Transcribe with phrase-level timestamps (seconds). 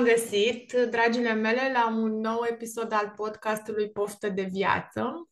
[0.00, 5.28] V-am găsit, dragile mele, la un nou episod al podcastului Poftă de Viață.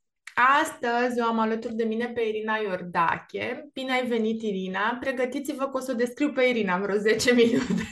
[0.62, 3.70] Astăzi o am alături de mine pe Irina Iordache.
[3.72, 4.96] Bine ai venit, Irina!
[5.00, 7.88] Pregătiți-vă că o să o descriu pe Irina în vreo 10 minute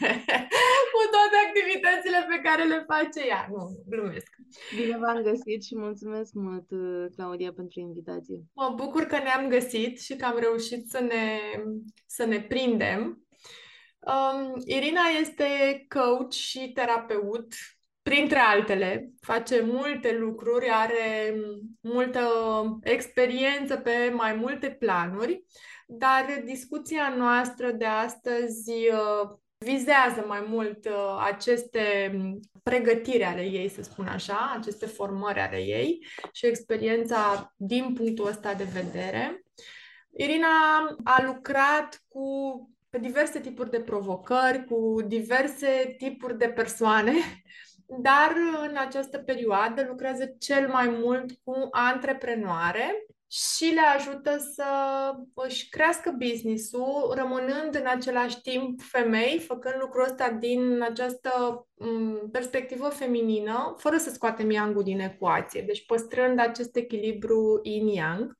[0.94, 3.46] cu toate activitățile pe care le face ea.
[3.50, 4.30] Nu, glumesc.
[4.76, 6.66] Bine v-am găsit și mulțumesc mult,
[7.16, 8.38] Claudia, pentru invitație.
[8.54, 11.38] Mă bucur că ne-am găsit și că am reușit să ne,
[12.06, 13.25] să ne prindem.
[14.06, 15.46] Um, Irina este
[15.88, 17.54] coach și terapeut,
[18.02, 19.10] printre altele.
[19.20, 21.34] Face multe lucruri, are
[21.80, 22.28] multă
[22.82, 25.44] experiență pe mai multe planuri,
[25.86, 32.16] dar discuția noastră de astăzi uh, vizează mai mult uh, aceste
[32.62, 38.54] pregătiri ale ei, să spun așa, aceste formări ale ei și experiența din punctul ăsta
[38.54, 39.42] de vedere.
[40.16, 40.48] Irina
[41.04, 42.30] a lucrat cu
[42.90, 47.12] pe diverse tipuri de provocări, cu diverse tipuri de persoane,
[48.06, 48.32] dar
[48.68, 54.64] în această perioadă lucrează cel mai mult cu antreprenoare și le ajută să
[55.34, 61.66] își crească business-ul, rămânând în același timp femei, făcând lucrul ăsta din această
[62.32, 68.30] perspectivă feminină, fără să scoatem yang din ecuație, deci păstrând acest echilibru yin-yang.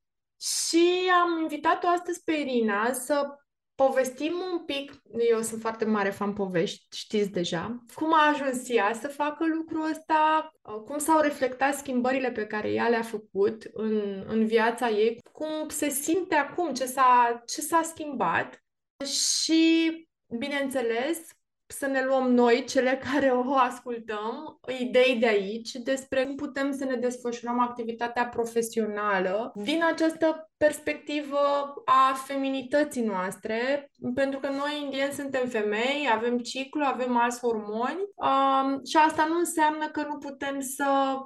[0.41, 3.39] Și am invitat-o astăzi pe Irina să
[3.77, 4.93] povestim un pic,
[5.31, 9.91] eu sunt foarte mare fan povești, știți deja, cum a ajuns ea să facă lucrul
[9.91, 10.51] ăsta,
[10.85, 15.89] cum s-au reflectat schimbările pe care ea le-a făcut în, în viața ei, cum se
[15.89, 18.65] simte acum, ce s-a, ce s-a schimbat.
[19.05, 19.93] Și,
[20.39, 21.19] bineînțeles,
[21.67, 26.85] să ne luăm noi, cele care o ascultăm, idei de aici despre cum putem să
[26.85, 31.39] ne desfășurăm activitatea profesională din această perspectivă
[31.85, 38.85] a feminității noastre, pentru că noi indieni suntem femei, avem ciclu, avem alți hormoni um,
[38.85, 41.17] și asta nu înseamnă că nu putem să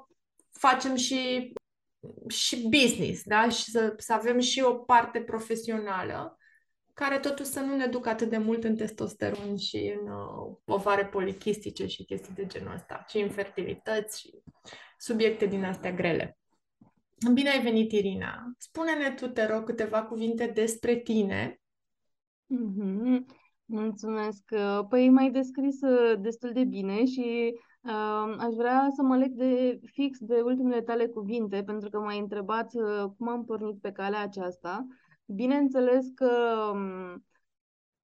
[0.50, 1.52] facem și
[2.28, 3.48] și business, da?
[3.48, 6.38] Și să, să avem și o parte profesională
[7.00, 11.06] care totuși să nu ne ducă atât de mult în testosteron și în uh, ovare
[11.06, 14.42] polichistice și chestii de genul ăsta, și infertilități și
[14.98, 16.38] subiecte din astea grele.
[17.32, 18.52] Bine ai venit, Irina!
[18.58, 21.60] Spune-ne tu, te rog, câteva cuvinte despre tine.
[22.54, 23.18] Mm-hmm.
[23.64, 24.42] Mulțumesc!
[24.88, 29.80] Păi mai descris uh, destul de bine și uh, aș vrea să mă leg de
[29.84, 34.20] fix de ultimele tale cuvinte, pentru că m-ai întrebat uh, cum am pornit pe calea
[34.20, 34.86] aceasta.
[35.34, 36.30] Bineînțeles că
[36.72, 37.24] um,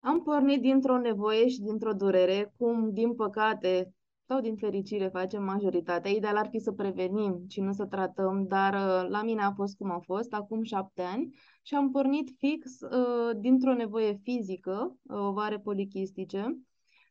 [0.01, 3.95] am pornit dintr-o nevoie și dintr-o durere, cum, din păcate,
[4.29, 6.11] sau din fericire facem majoritatea.
[6.11, 9.77] Ideal ar fi să prevenim și nu să tratăm, dar uh, la mine a fost
[9.77, 15.19] cum a fost, acum șapte ani, și am pornit fix uh, dintr-o nevoie fizică, uh,
[15.19, 16.59] ovare polichistice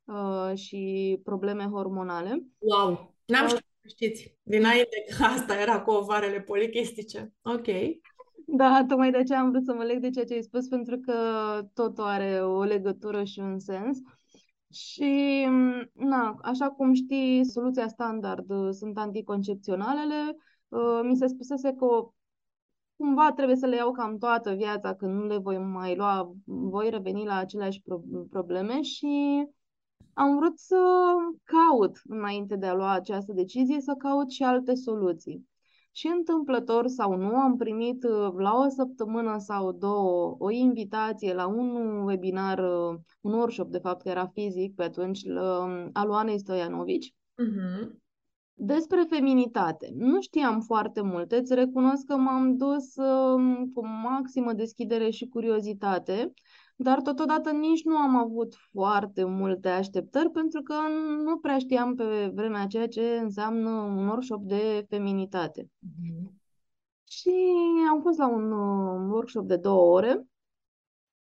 [0.06, 2.46] uh, și probleme hormonale.
[2.58, 3.16] Wow!
[3.26, 7.34] N-am știut, știți, dinainte că asta era cu ovarele polichistice.
[7.42, 7.68] Ok.
[8.48, 10.98] Da, tocmai de aceea am vrut să mă leg de ceea ce ai spus, pentru
[10.98, 11.14] că
[11.74, 13.98] totul are o legătură și un sens.
[14.72, 15.46] Și,
[15.94, 20.38] na, așa cum știi, soluția standard uh, sunt anticoncepționalele.
[20.68, 22.10] Uh, mi se spusese că
[22.96, 26.90] cumva trebuie să le iau cam toată viața, când nu le voi mai lua, voi
[26.90, 27.82] reveni la aceleași
[28.30, 29.46] probleme și
[30.14, 30.76] am vrut să
[31.44, 35.48] caut, înainte de a lua această decizie, să caut și alte soluții.
[35.98, 41.48] Și întâmplător sau nu, am primit uh, la o săptămână sau două o invitație la
[41.48, 45.22] un webinar, uh, un workshop, de fapt, că era fizic pe atunci,
[45.94, 47.90] al Oanei Stoianovici, uh-huh.
[48.54, 49.94] despre feminitate.
[49.98, 56.34] Nu știam foarte multe, îți recunosc că m-am dus um, cu maximă deschidere și curiozitate
[56.76, 60.74] dar totodată nici nu am avut foarte multe așteptări pentru că
[61.24, 65.64] nu prea știam pe vremea aceea ce înseamnă un workshop de feminitate.
[65.64, 66.44] Mm-hmm.
[67.08, 67.34] Și
[67.92, 70.28] am fost la un uh, workshop de două ore.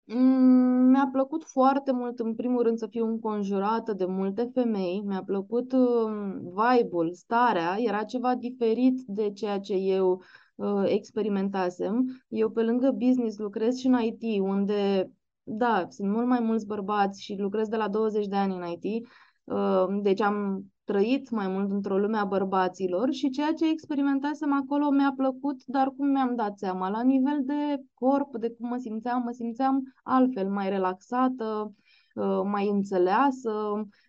[0.05, 5.01] Mm, mi-a plăcut foarte mult, în primul rând, să fiu înconjurată de multe femei.
[5.05, 7.75] Mi-a plăcut uh, vibe-ul, starea.
[7.77, 10.21] Era ceva diferit de ceea ce eu
[10.55, 12.23] uh, experimentasem.
[12.27, 15.11] Eu, pe lângă business, lucrez și în IT, unde
[15.43, 19.07] da, sunt mult mai mulți bărbați și lucrez de la 20 de ani în IT,
[19.43, 24.89] uh, deci am trăit mai mult într-o lume a bărbaților și ceea ce experimentasem acolo
[24.89, 29.21] mi-a plăcut, dar cum mi-am dat seama, la nivel de corp, de cum mă simțeam,
[29.21, 31.73] mă simțeam altfel, mai relaxată,
[32.15, 33.51] uh, mai înțeleasă,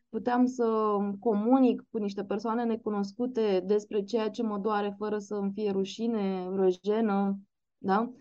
[0.08, 5.52] puteam să comunic cu niște persoane necunoscute despre ceea ce mă doare fără să îmi
[5.54, 7.38] fie rușine, răjenă,
[7.78, 8.12] da?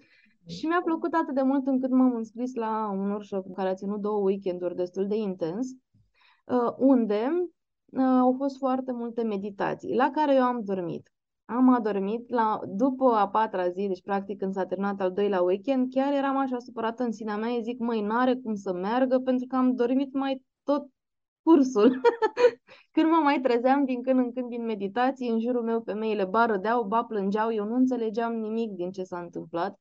[0.46, 4.02] Și mi-a plăcut atât de mult încât m-am înscris la un workshop care a ținut
[4.02, 5.68] două weekenduri destul de intens,
[6.46, 7.30] uh, unde
[7.86, 11.12] uh, au fost foarte multe meditații, la care eu am dormit.
[11.46, 15.94] Am adormit la, după a patra zi, deci practic când s-a terminat al doilea weekend,
[15.94, 19.56] chiar eram așa supărată în sinea mea, zic, măi, n-are cum să meargă pentru că
[19.56, 20.88] am dormit mai tot
[21.44, 22.02] cursul.
[22.94, 26.46] când mă mai trezeam din când în când din meditații, în jurul meu femeile ba
[26.46, 29.80] râdeau, ba plângeau, eu nu înțelegeam nimic din ce s-a întâmplat.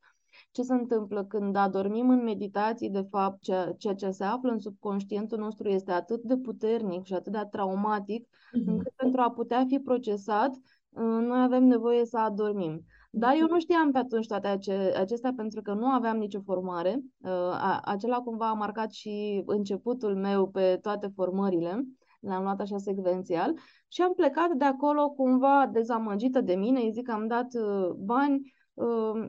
[0.50, 4.58] Ce se întâmplă când adormim în meditații, de fapt, ceea, ceea ce se află în
[4.58, 8.66] subconștientul nostru este atât de puternic și atât de traumatic, mm-hmm.
[8.66, 12.84] încât pentru a putea fi procesat, uh, noi avem nevoie să adormim.
[13.14, 17.02] Dar eu nu știam pe atunci toate ace- acestea pentru că nu aveam nicio formare.
[17.20, 21.84] Uh, acela cumva a marcat și începutul meu pe toate formările.
[22.20, 23.54] L-am luat așa secvențial
[23.88, 26.80] și am plecat de acolo cumva dezamăgită de mine.
[26.80, 28.61] Îi zic că am dat uh, bani uh,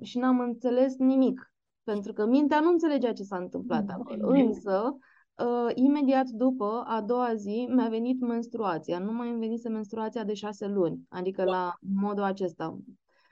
[0.02, 1.54] și n-am înțeles nimic.
[1.84, 4.28] Pentru că mintea nu înțelegea ce s-a întâmplat acolo.
[4.28, 4.98] Însă,
[5.36, 9.00] uh, imediat după, a doua zi, mi-a venit menstruația.
[9.00, 11.00] Nu mai îmi venise menstruația de șase luni.
[11.10, 12.78] Adică la modul acesta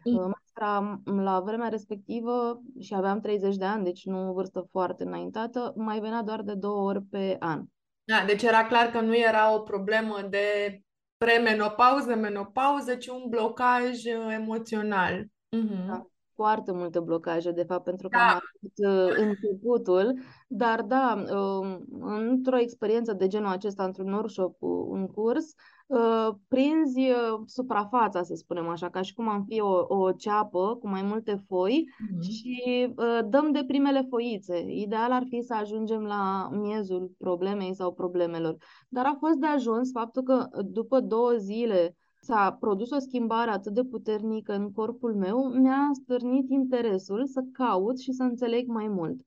[0.03, 5.73] Maestra, la vremea respectivă, și aveam 30 de ani, deci nu o vârstă foarte înaintată,
[5.75, 7.63] mai venea doar de două ori pe an.
[8.03, 10.79] Da, deci era clar că nu era o problemă de
[11.17, 15.25] premenopauză, menopauză, ci un blocaj uh, emoțional.
[15.57, 15.87] Uh-huh.
[15.87, 16.05] Da,
[16.35, 18.27] foarte multe blocaje, de fapt, pentru că da.
[18.27, 25.07] am avut uh, începutul, dar da, uh, într-o experiență de genul acesta, într-un workshop, un
[25.07, 25.53] curs,
[25.91, 30.77] Uh, prinzi uh, suprafața, să spunem așa, ca și cum am fi o, o ceapă
[30.81, 32.29] cu mai multe foi mm-hmm.
[32.29, 34.65] și uh, dăm de primele foițe.
[34.67, 38.57] Ideal ar fi să ajungem la miezul problemei sau problemelor.
[38.89, 43.73] Dar a fost de ajuns faptul că după două zile s-a produs o schimbare atât
[43.73, 49.21] de puternică în corpul meu, mi-a stârnit interesul să caut și să înțeleg mai mult.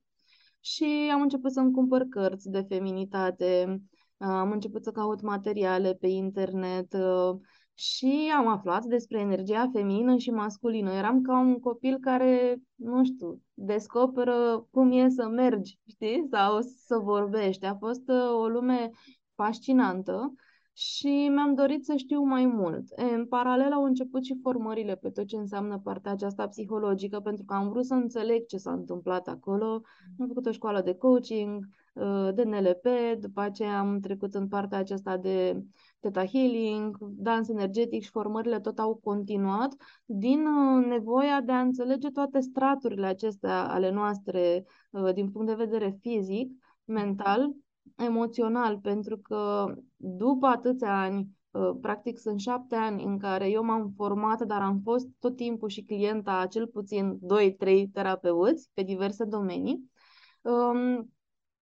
[0.60, 3.82] Și am început să-mi cumpăr cărți de feminitate,
[4.16, 7.40] am început să caut materiale pe internet uh,
[7.74, 10.92] și am aflat despre energia feminină și masculină.
[10.92, 16.96] Eram ca un copil care, nu știu, descoperă cum e să mergi, știi, sau să
[16.96, 17.64] vorbești.
[17.64, 18.90] A fost uh, o lume
[19.34, 20.34] fascinantă
[20.76, 22.88] și mi-am dorit să știu mai mult.
[23.14, 27.54] În paralel au început și formările pe tot ce înseamnă partea aceasta psihologică, pentru că
[27.54, 29.82] am vrut să înțeleg ce s-a întâmplat acolo.
[30.18, 32.86] Am făcut o școală de coaching, uh, de NLP,
[33.20, 35.64] după aceea am trecut în partea aceasta de
[36.00, 42.08] Theta Healing, dans energetic și formările tot au continuat din uh, nevoia de a înțelege
[42.10, 46.50] toate straturile acestea ale noastre uh, din punct de vedere fizic,
[46.84, 47.54] mental,
[47.96, 53.92] emoțional, pentru că după atâția ani, ă, practic sunt șapte ani în care eu m-am
[53.96, 59.24] format, dar am fost tot timpul și clienta a cel puțin 2-3 terapeuți pe diverse
[59.24, 59.92] domenii,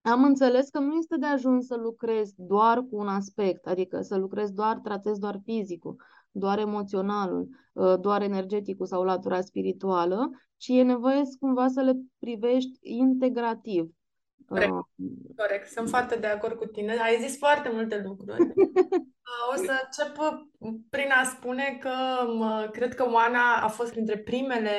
[0.03, 4.17] am înțeles că nu este de ajuns să lucrez doar cu un aspect, adică să
[4.17, 5.97] lucrez doar, tratez doar fizicul,
[6.31, 12.79] doar emoționalul, ă, doar energeticul sau latura spirituală, ci e nevoie cumva să le privești
[12.81, 13.91] integrativ.
[14.49, 14.71] Corect.
[14.71, 14.85] Uh.
[15.37, 15.69] Corect.
[15.71, 16.97] Sunt foarte de acord cu tine.
[16.99, 18.53] Ai zis foarte multe lucruri.
[19.53, 20.17] o să încep
[20.91, 21.95] prin a spune că
[22.33, 24.77] mă, cred că Oana a fost printre primele,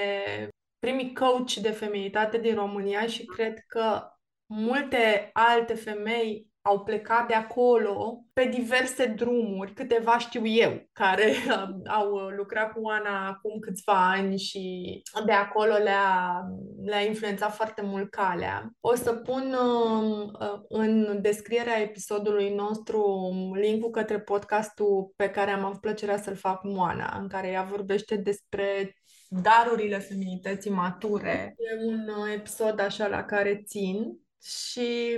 [0.79, 4.13] primii coach de feminitate din România și cred că
[4.53, 11.33] multe alte femei au plecat de acolo pe diverse drumuri, câteva știu eu, care
[11.99, 16.43] au lucrat cu Ana acum câțiva ani și de acolo le-a,
[16.85, 18.71] le-a influențat foarte mult calea.
[18.79, 25.63] O să pun um, uh, în descrierea episodului nostru linkul către podcastul pe care am
[25.63, 28.95] avut plăcerea să-l fac cu Oana, în care ea vorbește despre
[29.29, 31.55] darurile feminității mature.
[31.57, 35.17] E un uh, episod așa la care țin și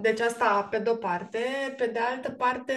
[0.00, 1.38] deci asta pe de-o parte.
[1.76, 2.74] Pe de altă parte,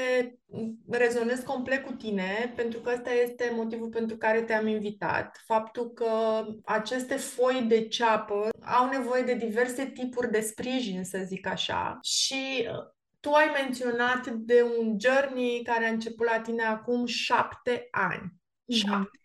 [0.90, 5.42] rezonez complet cu tine, pentru că ăsta este motivul pentru care te-am invitat.
[5.46, 11.48] Faptul că aceste foi de ceapă au nevoie de diverse tipuri de sprijin, să zic
[11.48, 12.00] așa.
[12.02, 17.88] Și uh, tu ai menționat de un journey care a început la tine acum șapte
[17.92, 18.32] ani.
[18.32, 18.76] Mm-hmm.
[18.76, 19.20] Șapte.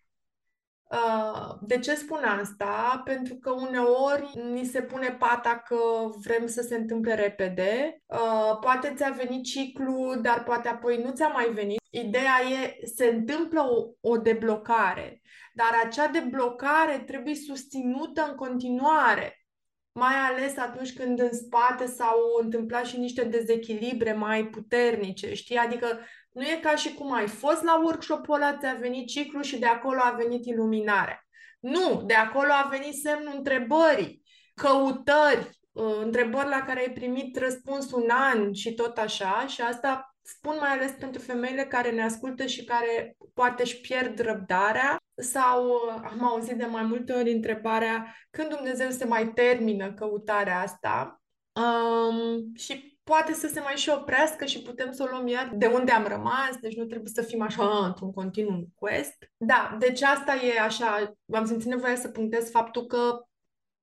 [0.91, 3.03] Uh, de ce spun asta?
[3.05, 5.77] Pentru că uneori ni se pune pata că
[6.23, 8.03] vrem să se întâmple repede.
[8.07, 11.79] Uh, poate ți-a venit ciclu, dar poate apoi nu ți-a mai venit.
[11.91, 15.21] Ideea e, se întâmplă o, o deblocare,
[15.55, 19.41] dar acea deblocare trebuie susținută în continuare
[19.93, 25.57] mai ales atunci când în spate s-au întâmplat și niște dezechilibre mai puternice, știi?
[25.57, 26.01] Adică
[26.41, 29.67] nu e ca și cum ai fost la workshop-ul ăla, ți-a venit ciclu și de
[29.67, 31.27] acolo a venit iluminarea.
[31.61, 34.23] Nu, de acolo a venit semnul întrebării,
[34.55, 40.15] căutări, uh, întrebări la care ai primit răspuns un an și tot așa și asta
[40.23, 45.67] spun mai ales pentru femeile care ne ascultă și care poate își pierd răbdarea sau
[45.67, 51.23] uh, am auzit de mai multe ori întrebarea când Dumnezeu se mai termină căutarea asta
[51.53, 55.67] um, și poate să se mai și oprească și putem să o luăm iar de
[55.67, 59.17] unde am rămas, deci nu trebuie să fim așa într-un continuu quest.
[59.37, 63.25] Da, deci asta e așa, am simțit nevoia să punctez faptul că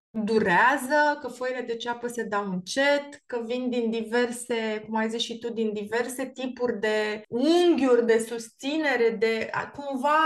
[0.10, 5.22] durează, că foile de ceapă se dau încet, că vin din diverse, cum ai zis
[5.22, 10.20] și tu, din diverse tipuri de unghiuri de susținere, de cumva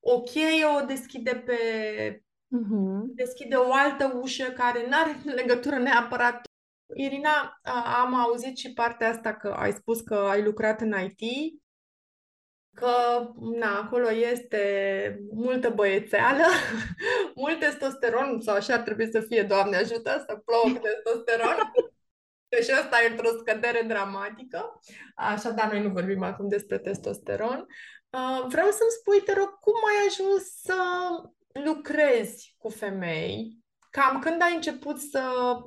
[0.00, 1.58] o cheie o deschide pe
[2.58, 3.00] uh-huh.
[3.14, 6.48] deschide o altă ușă care nu are legătură neapărat.
[6.94, 7.60] Irina,
[8.02, 11.54] am auzit și partea asta că ai spus că ai lucrat în IT,
[12.74, 12.92] că
[13.40, 16.44] na, acolo este multă băiețeală,
[17.34, 21.56] mult testosteron, sau așa ar trebui să fie, Doamne ajută, să plouă testosteron.
[22.48, 24.80] Că și asta e într-o scădere dramatică.
[25.14, 27.66] Așa, dar noi nu vorbim acum despre testosteron.
[28.10, 30.76] Uh, vreau să-mi spui, te rog, cum ai ajuns să
[31.64, 33.58] lucrezi cu femei?
[33.90, 35.22] Cam când ai început să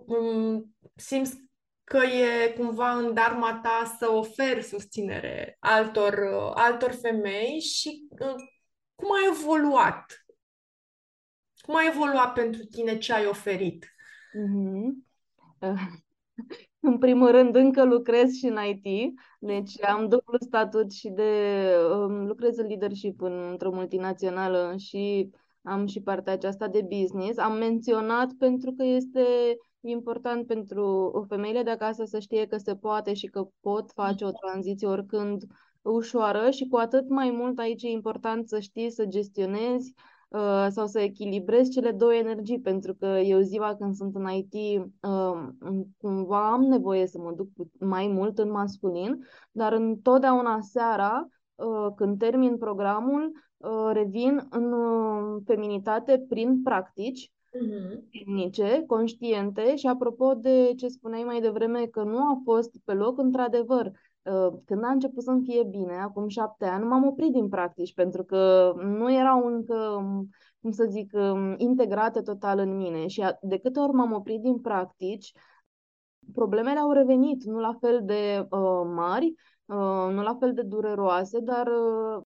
[0.06, 1.46] um, simți
[1.84, 8.36] că e cumva în darma ta să oferi susținere altor, uh, altor femei și uh,
[8.96, 10.26] cum ai evoluat?
[11.62, 13.86] Cum a evoluat pentru tine ce ai oferit?
[14.38, 15.08] Mm-hmm.
[16.80, 21.62] În primul rând, încă lucrez și în IT, deci am dublu statut și de
[21.92, 25.30] um, lucrez în leadership în, într-o multinațională și
[25.62, 27.38] am și partea aceasta de business.
[27.38, 29.26] Am menționat pentru că este
[29.82, 34.32] important pentru femeile de acasă să știe că se poate și că pot face o
[34.32, 35.44] tranziție oricând
[35.82, 39.94] ușoară și cu atât mai mult aici e important să știi să gestionezi
[40.30, 44.54] Uh, sau să echilibrez cele două energii, pentru că eu ziua când sunt în IT
[45.02, 45.48] uh,
[45.98, 47.48] cumva am nevoie să mă duc
[47.80, 53.32] mai mult în masculin, dar întotdeauna seara, uh, când termin programul,
[53.92, 54.74] revin în
[55.46, 58.86] feminitate prin practici uh-huh.
[58.86, 63.92] conștiente și apropo de ce spuneai mai devreme că nu a fost pe loc, într-adevăr,
[64.32, 68.24] Uh, când a început să-mi fie bine, acum șapte ani, m-am oprit din practici pentru
[68.24, 70.30] că nu erau încă, um,
[70.62, 74.60] cum să zic, um, integrate total în mine și de câte ori m-am oprit din
[74.60, 75.32] practici,
[76.34, 79.34] problemele au revenit, nu la fel de uh, mari,
[79.66, 82.24] uh, nu la fel de dureroase, dar uh,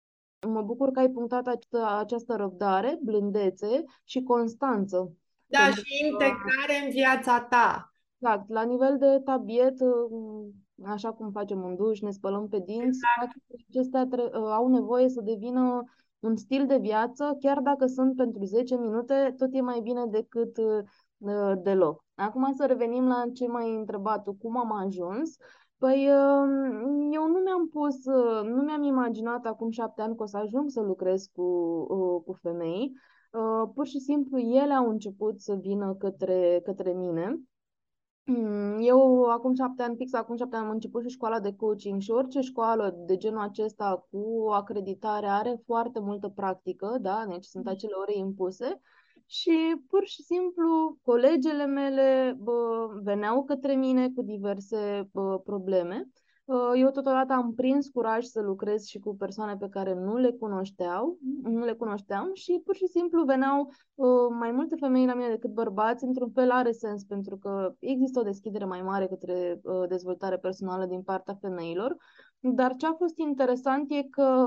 [0.49, 5.13] mă bucur că ai punctat această, această răbdare, blândețe și constanță.
[5.51, 7.93] Da, și integrare în viața ta.
[8.19, 10.49] Exact, la nivel de tabiet, uh,
[10.85, 13.37] așa cum facem un duș, ne spălăm pe dinți, exact.
[13.69, 15.85] acestea tre- uh, au nevoie să devină
[16.19, 20.57] un stil de viață, chiar dacă sunt pentru 10 minute, tot e mai bine decât
[20.57, 22.05] uh, deloc.
[22.15, 25.37] Acum să revenim la ce m-ai întrebat tu, cum am ajuns.
[25.79, 26.49] Păi uh,
[27.11, 30.71] eu nu mi-am pus, uh, nu mi-am imaginat acum șapte ani că o să ajung
[30.71, 31.43] să lucrez cu,
[31.89, 32.93] uh, cu femei.
[33.31, 37.41] Uh, pur și simplu ele au început să vină către, către mine
[38.31, 42.01] Mm, eu acum șapte ani, fix acum șapte ani am început și școala de coaching
[42.01, 47.25] și orice școală de genul acesta cu acreditare are foarte multă practică, da?
[47.29, 47.71] Deci sunt mm.
[47.71, 48.81] acele ore impuse
[49.27, 56.21] și pur și simplu colegele mele bă, veneau către mine cu diverse bă, probleme Uh,
[56.75, 61.19] eu totodată am prins curaj să lucrez și cu persoane pe care nu le cunoșteau,
[61.43, 64.07] nu le cunoșteam și pur și simplu veneau uh,
[64.39, 66.05] mai multe femei la mine decât bărbați.
[66.05, 70.87] Într-un fel are sens pentru că există o deschidere mai mare către uh, dezvoltare personală
[70.87, 71.97] din partea femeilor.
[72.41, 74.47] Dar ce a fost interesant e că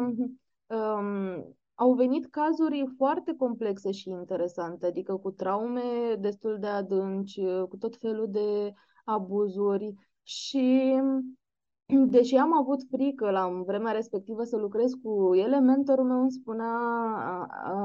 [0.68, 7.78] um, au venit cazuri foarte complexe și interesante, adică cu traume destul de adânci, cu
[7.78, 9.94] tot felul de abuzuri
[10.24, 10.94] și
[11.94, 16.72] deși am avut frică la vremea respectivă să lucrez cu ele, mentorul meu îmi spunea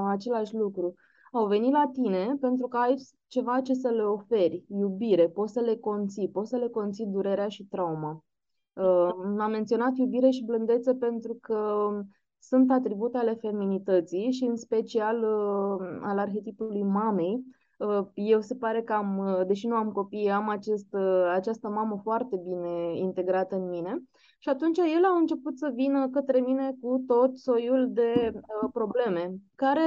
[0.08, 0.94] același lucru.
[1.32, 2.94] Au venit la tine pentru că ai
[3.26, 7.48] ceva ce să le oferi, iubire, poți să le conții, poți să le conții durerea
[7.48, 8.24] și trauma.
[8.72, 11.88] Uh, am menționat iubire și blândețe pentru că
[12.38, 15.24] sunt atribute ale feminității și în special
[16.00, 17.57] al arhetipului mamei, Uh,
[18.14, 22.00] eu se pare că am, uh, deși nu am copii, am acest, uh, această mamă
[22.02, 24.02] foarte bine integrată în mine.
[24.38, 29.34] Și atunci el a început să vină către mine cu tot soiul de uh, probleme
[29.54, 29.80] care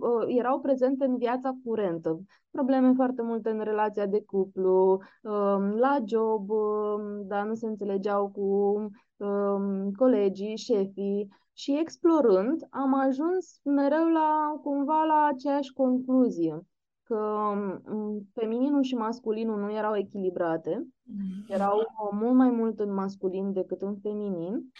[0.00, 2.20] uh, erau prezente în viața curentă.
[2.50, 8.28] Probleme foarte multe în relația de cuplu, uh, la job, uh, dar nu se înțelegeau
[8.28, 8.74] cu
[9.16, 11.28] uh, colegii, șefii.
[11.52, 16.66] Și explorând, am ajuns mereu la cumva la aceeași concluzie
[17.06, 17.52] că
[17.86, 21.48] mm, femininul și masculinul nu erau echilibrate, mm-hmm.
[21.48, 21.80] erau
[22.12, 24.72] mult mai mult în masculin decât în feminin.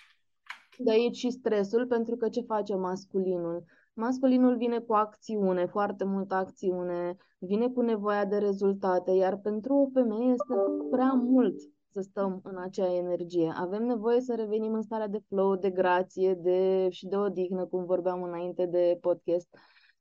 [0.79, 3.65] De aici și stresul, pentru că ce face masculinul?
[3.95, 9.89] Masculinul vine cu acțiune, foarte multă acțiune, vine cu nevoia de rezultate, iar pentru o
[9.93, 10.55] femeie este
[10.91, 11.55] prea mult
[11.89, 13.53] să stăm în acea energie.
[13.57, 17.85] Avem nevoie să revenim în starea de flow, de grație de, și de odihnă, cum
[17.85, 19.49] vorbeam înainte de podcast.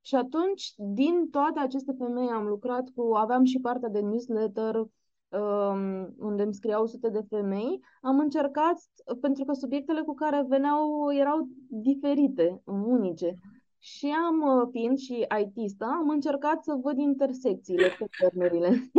[0.06, 6.16] Și atunci, din toate aceste femei am lucrat cu, aveam și partea de newsletter, um,
[6.20, 8.78] unde îmi scriau sute de femei, am încercat,
[9.22, 13.38] pentru că subiectele cu care veneau erau diferite, unice.
[13.78, 18.70] Și am, uh, fiind și IT-sta, am încercat să văd intersecțiile, patternurile.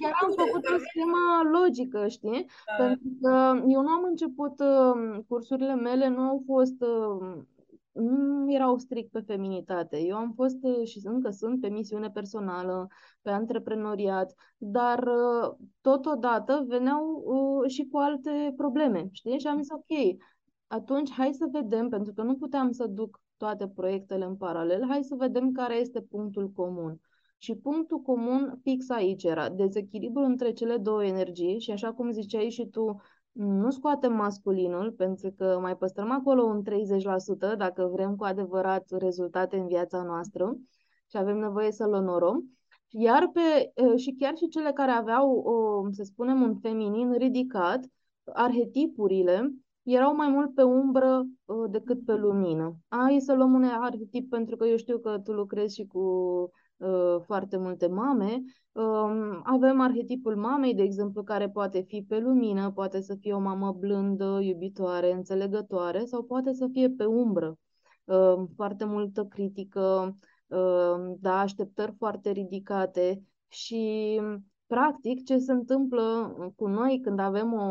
[0.00, 2.46] Chiar am făcut o schemă logică, știi?
[2.78, 2.84] Da.
[2.84, 7.36] Pentru că eu nu am început, uh, cursurile mele nu au fost uh,
[7.96, 9.98] nu erau strict pe feminitate.
[9.98, 12.86] Eu am fost uh, și încă sunt pe misiune personală,
[13.22, 19.38] pe antreprenoriat, dar uh, totodată veneau uh, și cu alte probleme, știi?
[19.38, 20.16] Și am zis, ok,
[20.66, 25.02] atunci hai să vedem, pentru că nu puteam să duc toate proiectele în paralel, hai
[25.02, 27.00] să vedem care este punctul comun.
[27.38, 32.50] Și punctul comun fix aici era dezechilibrul între cele două energii și așa cum ziceai
[32.50, 33.00] și tu,
[33.36, 36.62] nu scoatem masculinul, pentru că mai păstrăm acolo un
[37.54, 40.56] 30% dacă vrem cu adevărat rezultate în viața noastră
[41.10, 42.44] și avem nevoie să-l onorăm.
[42.88, 47.80] Iar pe, și chiar și cele care aveau, o, să spunem, un feminin ridicat,
[48.24, 51.26] arhetipurile erau mai mult pe umbră
[51.70, 52.76] decât pe lumină.
[52.88, 56.48] Hai să luăm un arhetip pentru că eu știu că tu lucrezi și cu uh,
[57.26, 58.42] foarte multe mame
[58.76, 63.38] Um, avem arhetipul mamei, de exemplu, care poate fi pe lumină, poate să fie o
[63.38, 67.58] mamă blândă, iubitoare, înțelegătoare sau poate să fie pe umbră.
[68.04, 74.20] Um, foarte multă critică, um, da, așteptări foarte ridicate și
[74.66, 77.66] practic ce se întâmplă cu noi când avem o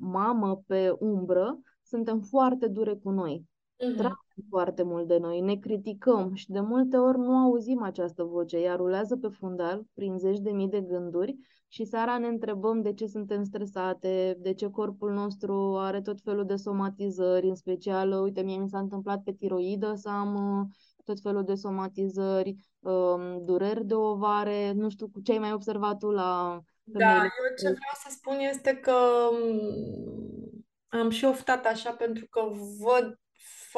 [0.00, 3.44] mamă pe umbră, suntem foarte dure cu noi.
[3.78, 8.56] Uh-huh foarte mult de noi, ne criticăm și de multe ori nu auzim această voce,
[8.56, 11.36] ea rulează pe fundal prin zeci de mii de gânduri
[11.68, 16.44] și seara ne întrebăm de ce suntem stresate, de ce corpul nostru are tot felul
[16.44, 20.66] de somatizări, în special, uite, mie mi s-a întâmplat pe tiroidă să am uh,
[21.04, 25.98] tot felul de somatizări, um, dureri de ovare, nu știu cu ce ai mai observat
[25.98, 28.94] tu la Da, eu ce vreau să spun este că
[29.32, 32.40] um, am și oftat așa pentru că
[32.80, 33.18] văd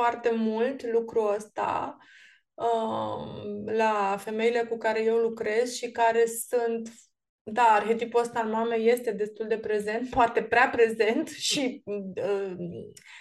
[0.01, 1.97] foarte mult lucrul ăsta
[2.55, 6.89] uh, la femeile cu care eu lucrez și care sunt
[7.43, 12.57] da, arhetipul ăsta al mamei este destul de prezent, poate prea prezent și uh,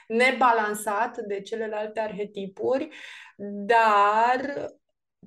[0.08, 2.90] nebalansat de celelalte arhetipuri,
[3.66, 4.70] dar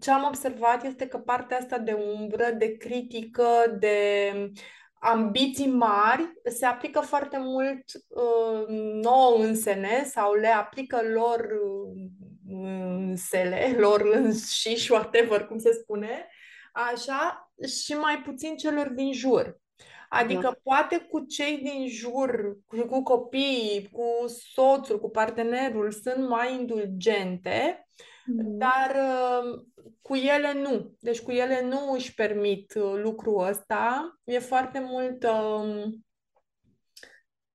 [0.00, 4.32] ce am observat este că partea asta de umbră, de critică, de
[5.00, 8.66] ambiții mari se aplică foarte mult uh,
[9.02, 12.02] nouă însene sau le aplică lor uh,
[12.48, 16.28] însele, lor înșiși, whatever, cum se spune,
[16.72, 19.60] așa, și mai puțin celor din jur.
[20.08, 20.58] Adică da.
[20.62, 27.86] poate cu cei din jur, cu, cu copiii, cu soțul, cu partenerul, sunt mai indulgente,
[27.86, 28.07] mm-hmm.
[28.36, 29.64] Dar uh,
[30.02, 30.94] cu ele nu.
[31.00, 34.12] Deci cu ele nu își permit uh, lucrul ăsta.
[34.24, 36.04] E foarte mult um,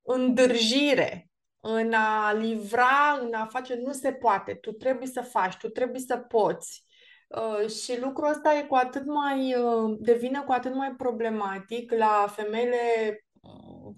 [0.01, 4.53] îndârjire în a livra, în a face, nu se poate.
[4.53, 6.85] Tu trebuie să faci, tu trebuie să poți.
[7.27, 12.25] Uh, și lucrul ăsta e cu atât mai, uh, devine cu atât mai problematic la
[12.29, 12.77] femeile
[13.41, 13.95] uh,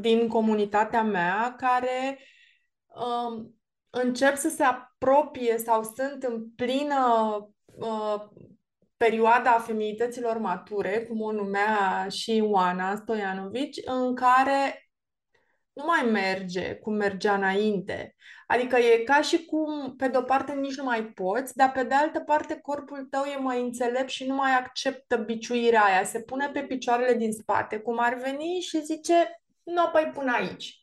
[0.00, 2.18] din comunitatea mea care
[2.86, 3.44] uh,
[4.02, 7.36] încep să se apropie sau sunt în plină
[7.78, 8.22] uh,
[8.96, 14.88] perioada feminităților mature, cum o numea și Oana Stoianovici, în care
[15.72, 18.14] nu mai merge cum mergea înainte.
[18.46, 21.94] Adică e ca și cum, pe de-o parte, nici nu mai poți, dar pe de
[21.94, 26.04] altă parte, corpul tău e mai înțelept și nu mai acceptă biciuirea aia.
[26.04, 30.82] Se pune pe picioarele din spate, cum ar veni, și zice, nu, păi pun aici.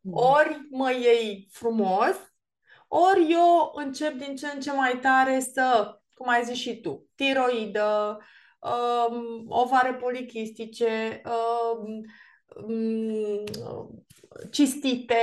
[0.00, 0.12] Mm.
[0.14, 2.31] Ori mă iei frumos,
[2.94, 7.06] ori eu încep din ce în ce mai tare să, cum ai zis și tu,
[7.14, 8.18] tiroidă,
[8.60, 12.00] um, ovare polichistice, um,
[12.66, 14.04] um,
[14.50, 15.14] cistite,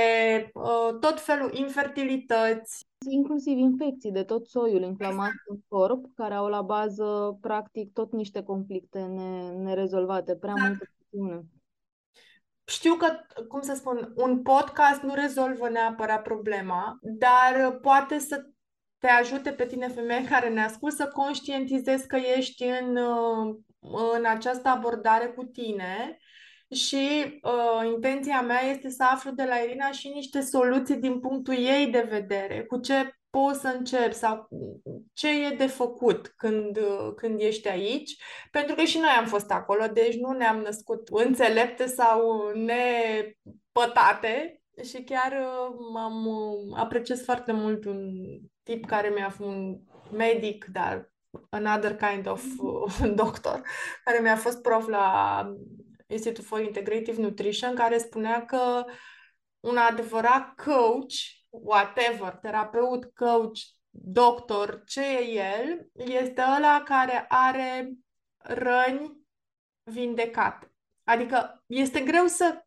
[0.54, 2.88] uh, tot felul infertilități.
[3.10, 8.42] Inclusiv infecții de tot soiul, inflamații în corp, care au la bază, practic, tot niște
[8.42, 10.70] conflicte ne- nerezolvate, prea Exact.
[10.70, 11.44] multă presiune.
[12.70, 18.46] Știu că, cum să spun, un podcast nu rezolvă neapărat problema, dar poate să
[18.98, 23.56] te ajute pe tine, femeie care ne ascult, să conștientizezi că ești în, uh,
[24.16, 26.18] în această abordare cu tine.
[26.74, 31.54] Și uh, intenția mea este să aflu de la Irina și niște soluții din punctul
[31.54, 34.48] ei de vedere, cu ce poți să începi sau
[35.12, 38.16] ce e de făcut când, uh, când ești aici,
[38.50, 45.02] pentru că și noi am fost acolo, deci nu ne-am născut înțelepte sau nepătate și
[45.02, 46.28] chiar uh, am
[46.76, 48.12] apreciez foarte mult un
[48.62, 49.78] tip care mi-a un
[50.12, 51.12] medic, dar
[51.50, 53.62] another kind of uh, doctor,
[54.04, 55.46] care mi-a fost prof la
[56.06, 58.84] Institute for Integrative Nutrition, care spunea că
[59.60, 61.14] un adevărat coach,
[61.50, 63.60] whatever, terapeut, coach,
[63.90, 67.92] doctor, ce e el, este ăla care are
[68.36, 69.20] răni
[69.82, 70.72] vindecate.
[71.04, 72.64] Adică este greu să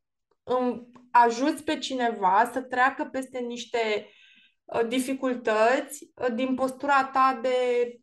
[1.12, 4.10] ajuți pe cineva să treacă peste niște
[4.64, 7.58] uh, dificultăți uh, din postura ta de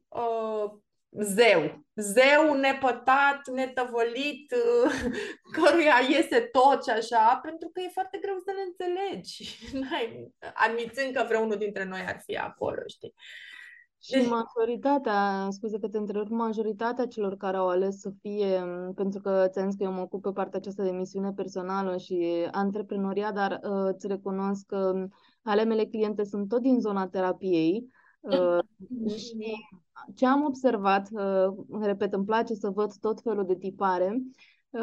[0.08, 0.70] uh,
[1.10, 1.84] zeu.
[2.00, 4.54] Zeu nepătat, netăvălit,
[5.54, 9.58] căruia iese tot și așa, pentru că e foarte greu să le înțelegi.
[9.80, 13.14] N-ai, admițând că vreunul dintre noi ar fi acolo, știi?
[14.02, 14.28] Și deci...
[14.28, 19.70] majoritatea, scuze că te întrerup, majoritatea celor care au ales să fie, pentru că ți-am
[19.70, 23.92] zis că eu mă ocup pe partea aceasta de misiune personală și antreprenoria, dar uh,
[23.94, 25.06] îți recunosc că
[25.42, 27.88] ale mele cliente sunt tot din zona terapiei
[28.20, 28.58] uh,
[29.26, 29.54] și
[30.14, 34.22] ce am observat, uh, repet, îmi place să văd tot felul de tipare,
[34.70, 34.80] uh,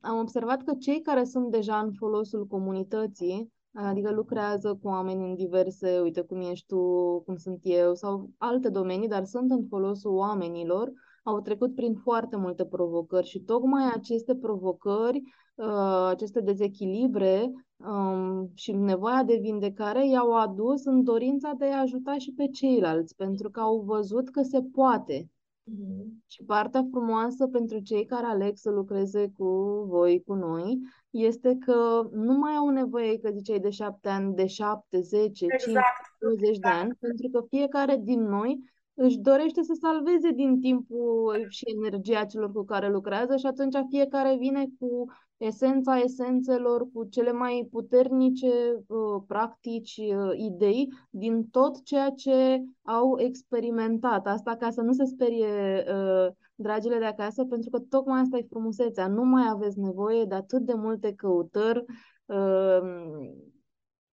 [0.00, 5.34] am observat că cei care sunt deja în folosul comunității Adică lucrează cu oameni în
[5.34, 6.78] diverse, uite cum ești tu,
[7.20, 12.36] cum sunt eu, sau alte domenii, dar sunt în folosul oamenilor, au trecut prin foarte
[12.36, 15.22] multe provocări și tocmai aceste provocări,
[15.54, 22.18] uh, aceste dezechilibre um, și nevoia de vindecare i-au adus în dorința de a ajuta
[22.18, 25.30] și pe ceilalți, pentru că au văzut că se poate.
[25.70, 26.26] Mm-hmm.
[26.26, 29.48] Și partea frumoasă pentru cei care aleg să lucreze cu
[29.88, 30.78] voi, cu noi,
[31.10, 35.62] este că nu mai au nevoie, că ziceai, de șapte ani, de șapte, zece, exact.
[35.62, 35.80] cinci,
[36.18, 38.58] douăzeci de ani, pentru că fiecare din noi
[39.02, 44.36] își dorește să salveze din timpul și energia celor cu care lucrează și atunci fiecare
[44.38, 45.04] vine cu
[45.36, 48.46] esența esențelor, cu cele mai puternice
[48.86, 54.26] uh, practici, uh, idei din tot ceea ce au experimentat.
[54.26, 58.46] Asta ca să nu se sperie uh, dragile de acasă, pentru că tocmai asta e
[58.48, 59.08] frumusețea.
[59.08, 61.84] Nu mai aveți nevoie de atât de multe căutări
[62.26, 62.80] uh,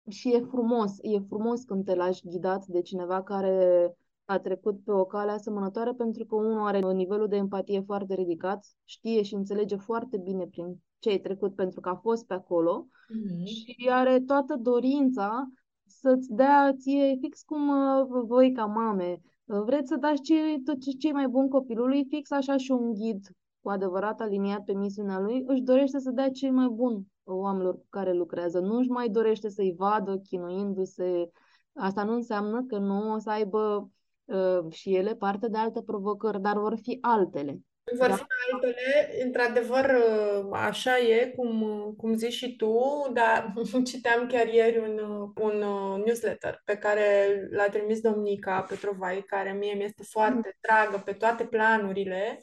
[0.09, 0.93] și e frumos.
[1.01, 3.91] E frumos când te lași ghidat de cineva care
[4.27, 8.67] a trecut pe o cale asemănătoare pentru că unul are nivelul de empatie foarte ridicat,
[8.85, 12.87] știe și înțelege foarte bine prin ce ai trecut pentru că a fost pe acolo
[12.87, 13.45] mm-hmm.
[13.45, 15.49] și are toată dorința
[15.87, 19.21] să-ți dea ție fix cum uh, voi ca mame.
[19.45, 20.35] Uh, vreți să dați ce,
[20.65, 23.27] tot ce, ce mai bun copilului, fix așa și un ghid
[23.61, 27.87] cu adevărat aliniat pe misiunea lui, își dorește să dea cel mai bun oamenilor cu
[27.91, 28.59] care lucrează.
[28.59, 31.31] Nu își mai dorește să-i vadă chinuindu-se.
[31.73, 33.91] Asta nu înseamnă că nu o să aibă
[34.27, 37.61] uh, și ele parte de alte provocări, dar vor fi altele.
[37.95, 38.15] Vor da.
[38.15, 41.61] fi altele, într-adevăr, uh, așa e, cum,
[41.97, 42.81] cum zici și tu,
[43.13, 43.55] dar
[43.91, 44.99] citeam chiar ieri un,
[45.41, 51.13] un uh, newsletter pe care l-a trimis Domnica Petrovai, care mie mi-este foarte dragă pe
[51.13, 52.43] toate planurile,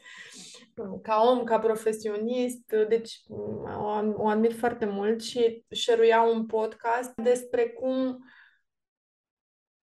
[1.02, 7.70] ca om, ca profesionist, deci o, o admit foarte mult și șeruia un podcast despre
[7.70, 8.18] cum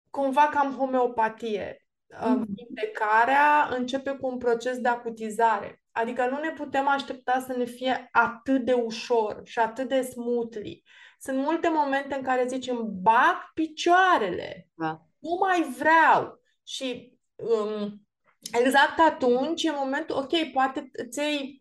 [0.09, 1.82] cumva cam homeopatie Mm-hmm.
[2.55, 5.83] Vindecarea începe cu un proces de acutizare.
[5.91, 10.83] Adică nu ne putem aștepta să ne fie atât de ușor și atât de smoothly.
[11.19, 15.01] Sunt multe momente în care zicem, bag picioarele, da.
[15.19, 16.41] nu mai vreau.
[16.63, 18.07] Și um,
[18.51, 21.57] exact atunci e momentul, ok, poate îți iei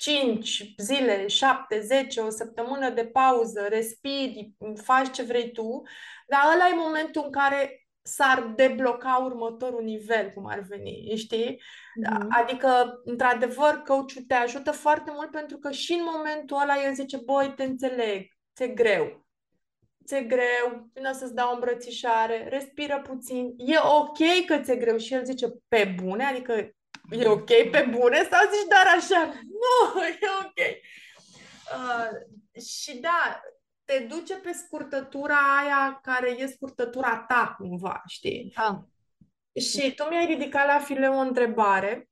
[0.00, 5.82] 5 zile, 7, 10, o săptămână de pauză, respiri, faci ce vrei tu,
[6.26, 11.62] dar ăla e momentul în care s-ar debloca următorul nivel, cum ar veni, știi?
[11.62, 12.26] Mm-hmm.
[12.28, 17.16] Adică, într-adevăr, coachul te ajută foarte mult pentru că și în momentul ăla el zice,
[17.16, 19.26] băi, te înțeleg, ți-e greu.
[20.06, 24.96] ți-e greu, vino să-ți dau o îmbrățișare, respiră puțin, e ok că ți-e greu.
[24.96, 26.24] Și el zice, pe bune?
[26.24, 26.52] Adică
[27.10, 28.16] e ok pe bune?
[28.16, 29.32] Sau zici doar așa?
[29.62, 30.60] Nu, e ok.
[31.76, 32.08] Uh,
[32.62, 33.40] și da,
[33.90, 38.52] te duce pe scurtătura aia care e scurtătura ta cumva, știi?
[38.54, 38.76] Ah.
[39.62, 42.08] Și tu mi-ai ridicat la file o întrebare.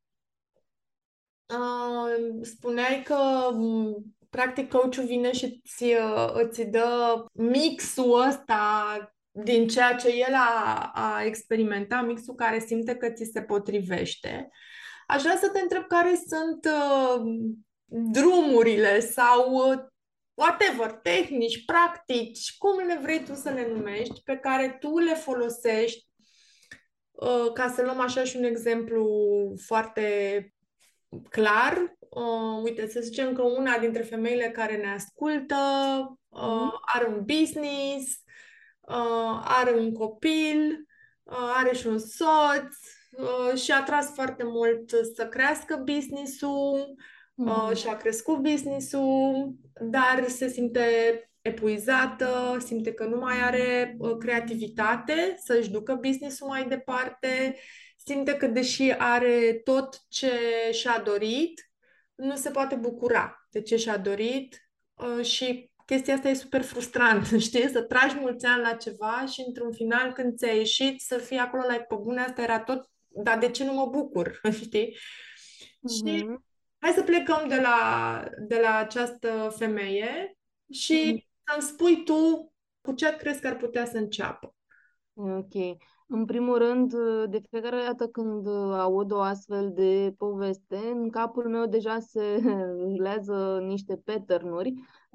[1.47, 3.51] Uh, spuneai că
[4.31, 8.97] practic coachul vine și îți, uh, îți dă mixul ăsta
[9.31, 14.51] din ceea ce el a, a experimentat, mixul care simte că ți se potrivește.
[15.07, 17.23] Aș vrea să te întreb care sunt uh,
[17.85, 19.79] drumurile sau uh,
[20.39, 26.07] whatever, tehnici, practici, cum le vrei tu să le numești, pe care tu le folosești
[27.11, 29.07] uh, ca să luăm așa și un exemplu
[29.67, 30.53] foarte
[31.31, 31.97] clar.
[31.99, 35.57] Uh, uite, să zicem că una dintre femeile care ne ascultă
[36.29, 36.73] uh, mm.
[36.95, 38.23] are un business,
[38.81, 40.87] uh, are un copil,
[41.23, 42.77] uh, are și un soț
[43.11, 46.97] uh, și a tras foarte mult să crească business-ul
[47.39, 47.69] mm.
[47.69, 50.83] uh, și a crescut business-ul, dar se simte
[51.41, 57.57] epuizată, simte că nu mai are uh, creativitate să-și ducă business-ul mai departe,
[57.97, 60.31] simte că deși are tot ce
[60.73, 61.71] și-a dorit,
[62.15, 67.27] nu se poate bucura de ce și-a dorit uh, și chestia asta e super frustrant,
[67.49, 67.69] știi?
[67.69, 71.63] Să tragi mulți ani la ceva și într-un final când ți-a ieșit să fii acolo
[71.63, 74.97] la like, pe bune, asta era tot, dar de ce nu mă bucur, știi?
[74.97, 76.07] Mm-hmm.
[76.07, 76.48] Și mhm.
[76.79, 80.39] Hai să plecăm de la, de la această femeie
[80.71, 81.43] și mm-hmm.
[81.45, 84.55] să-mi spui tu cu ce crezi că ar putea să înceapă.
[85.15, 85.55] Ok.
[86.11, 86.95] În primul rând,
[87.31, 92.41] de fiecare dată când aud o astfel de poveste, în capul meu deja se
[92.85, 94.55] rulează niște pattern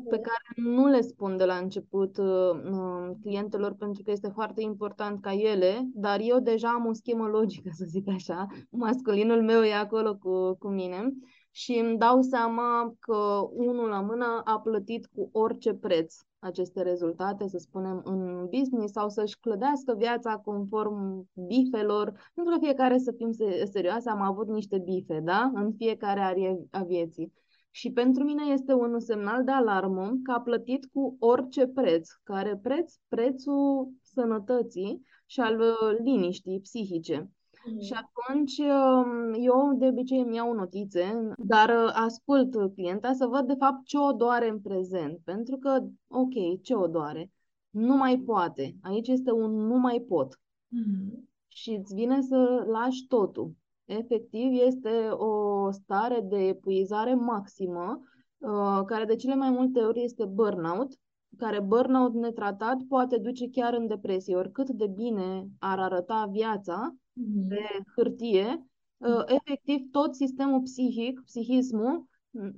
[0.09, 5.21] pe care nu le spun de la început uh, clientelor pentru că este foarte important
[5.21, 8.47] ca ele, dar eu deja am o schemă logică, să zic așa.
[8.69, 11.13] Masculinul meu e acolo cu, cu mine
[11.55, 17.47] și îmi dau seama că unul la mână a plătit cu orice preț aceste rezultate,
[17.47, 23.31] să spunem, în business sau să-și clădească viața conform bifelor, pentru că fiecare, să fim
[23.71, 25.51] serioase, am avut niște bife, da?
[25.53, 27.33] În fiecare arie a vieții.
[27.71, 32.09] Și pentru mine este un semnal de alarmă că a plătit cu orice preț.
[32.23, 32.93] Care preț?
[33.07, 37.29] Prețul sănătății și al uh, liniștii psihice.
[37.63, 37.99] Și mm.
[38.01, 43.53] atunci um, eu de obicei îmi iau notițe, dar uh, ascult clienta să văd de
[43.53, 45.19] fapt ce o doare în prezent.
[45.23, 47.31] Pentru că, ok, ce o doare?
[47.69, 48.75] Nu mai poate.
[48.81, 50.35] Aici este un nu mai pot.
[50.35, 51.23] Mm-hmm.
[51.47, 53.51] Și îți vine să lași totul.
[53.85, 57.99] Efectiv, este o stare de epuizare maximă,
[58.37, 60.93] uh, care de cele mai multe ori este burnout,
[61.37, 64.35] care burnout netratat poate duce chiar în depresie.
[64.35, 67.02] Oricât de bine ar arăta viața, mm-hmm.
[67.49, 72.07] Pe hârtie, uh, efectiv tot sistemul psihic, psihismul,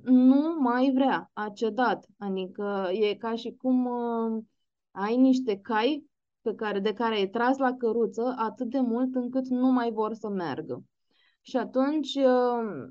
[0.04, 2.06] nu mai vrea, a cedat.
[2.18, 4.42] Adică e ca și cum uh,
[4.90, 6.06] ai niște cai
[6.40, 10.14] pe care, de care ai tras la căruță atât de mult încât nu mai vor
[10.14, 10.84] să meargă.
[11.40, 12.86] Și atunci uh,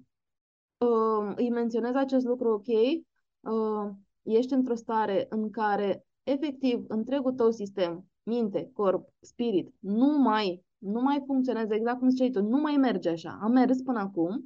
[0.77, 7.51] uh, îi menționez acest lucru, ok, uh, ești într-o stare în care efectiv întregul tău
[7.51, 12.77] sistem, minte, corp, spirit, nu mai nu mai funcționează exact cum ziceai tu, nu mai
[12.77, 14.43] merge așa, am mers până acum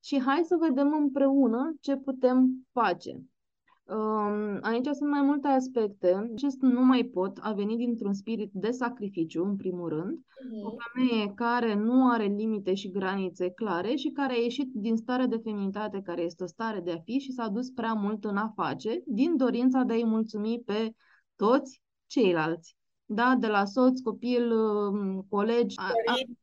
[0.00, 3.22] și hai să vedem împreună ce putem face.
[3.84, 6.30] Um, aici sunt mai multe aspecte.
[6.32, 10.18] Acest nu mai pot a venit dintr-un spirit de sacrificiu, în primul rând.
[10.18, 10.62] Uh-huh.
[10.62, 15.26] O femeie care nu are limite și granițe clare și care a ieșit din stare
[15.26, 18.36] de feminitate, care este o stare de a fi și s-a dus prea mult în
[18.36, 20.94] a face, din dorința de a-i mulțumi pe
[21.36, 22.76] toți ceilalți
[23.14, 23.36] da?
[23.38, 25.74] de la soț, copil, um, colegi.
[25.74, 26.40] Părinți.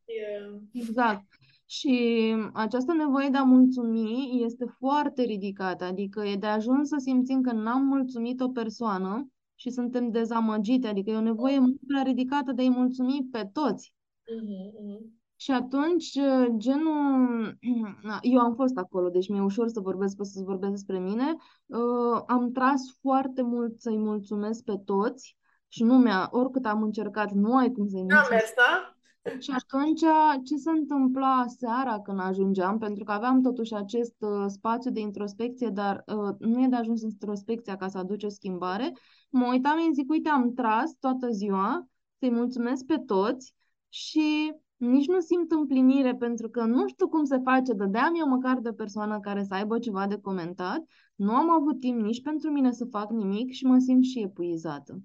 [0.71, 1.25] Exact.
[1.65, 7.41] Și această nevoie de a mulțumi este foarte ridicată, adică e de ajuns să simțim
[7.41, 12.51] că n-am mulțumit o persoană și suntem dezamăgite, adică e o nevoie mult prea ridicată
[12.51, 13.93] de a-i mulțumi pe toți.
[14.23, 14.99] Uh-huh,
[15.35, 16.19] Și atunci,
[16.57, 17.57] genul,
[18.33, 22.21] eu am fost acolo, deci mi-e ușor să vorbesc, pot să vorbesc despre mine, uh,
[22.27, 25.37] am tras foarte mult să-i mulțumesc pe toți,
[25.71, 28.93] și nu mi-a, oricât am încercat, nu ai cum să-i Nu mers, da?
[29.39, 29.99] Și atunci,
[30.43, 35.69] ce se întâmpla seara când ajungeam, pentru că aveam totuși acest uh, spațiu de introspecție,
[35.69, 38.93] dar uh, nu e de ajuns introspecția ca să aduce o schimbare,
[39.29, 41.87] mă uitam și zic, uite, am tras toată ziua,
[42.19, 43.53] să-i mulțumesc pe toți
[43.89, 48.59] și nici nu simt împlinire pentru că nu știu cum se face, dădeam eu măcar
[48.59, 50.83] de persoană care să aibă ceva de comentat,
[51.15, 55.01] nu am avut timp nici pentru mine să fac nimic și mă simt și epuizată.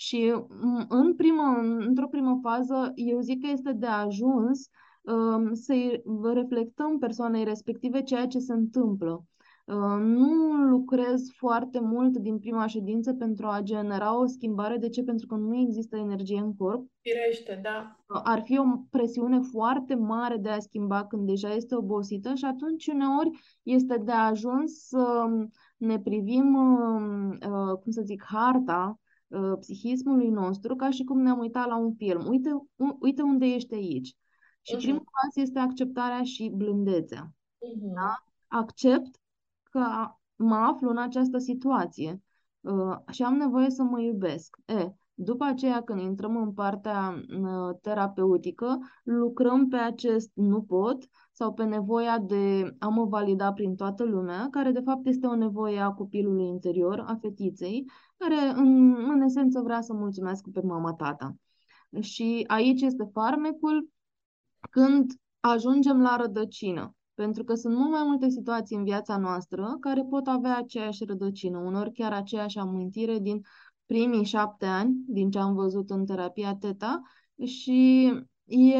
[0.00, 0.34] Și
[0.88, 1.42] în primă,
[1.78, 4.68] într-o primă fază, eu zic că este de ajuns
[5.02, 6.00] um, să
[6.32, 9.24] reflectăm persoanei respective ceea ce se întâmplă.
[9.64, 14.76] Uh, nu lucrez foarte mult din prima ședință pentru a genera o schimbare.
[14.76, 15.02] De ce?
[15.02, 16.86] Pentru că nu există energie în corp.
[17.00, 17.96] Firește, da.
[18.08, 22.44] Uh, ar fi o presiune foarte mare de a schimba când deja este obosită și
[22.44, 23.30] atunci uneori
[23.62, 25.26] este de ajuns să
[25.76, 29.00] ne privim, uh, cum să zic, harta
[29.60, 32.26] psihismului nostru ca și cum ne-am uitat la un film.
[32.26, 32.50] Uite,
[33.00, 34.16] uite unde ești aici.
[34.60, 34.78] Și uh-huh.
[34.78, 37.26] primul pas este acceptarea și blândețea.
[37.26, 37.94] Uh-huh.
[37.94, 38.24] Da?
[38.46, 39.20] Accept
[39.62, 39.84] că
[40.36, 42.22] mă aflu în această situație
[42.60, 44.56] uh, și am nevoie să mă iubesc.
[44.66, 51.08] E, după aceea, când intrăm în partea uh, terapeutică, lucrăm pe acest nu pot
[51.40, 55.34] sau pe nevoia de a mă valida prin toată lumea, care de fapt este o
[55.34, 57.84] nevoie a copilului interior, a fetiței,
[58.16, 61.36] care în, în esență vrea să mulțumească pe mama-tata.
[62.00, 63.90] Și aici este farmecul
[64.70, 66.94] când ajungem la rădăcină.
[67.14, 71.58] Pentru că sunt mult mai multe situații în viața noastră care pot avea aceeași rădăcină,
[71.58, 73.40] unor chiar aceeași amintire din
[73.86, 77.02] primii șapte ani, din ce am văzut în terapia TETA,
[77.44, 78.12] și
[78.50, 78.78] e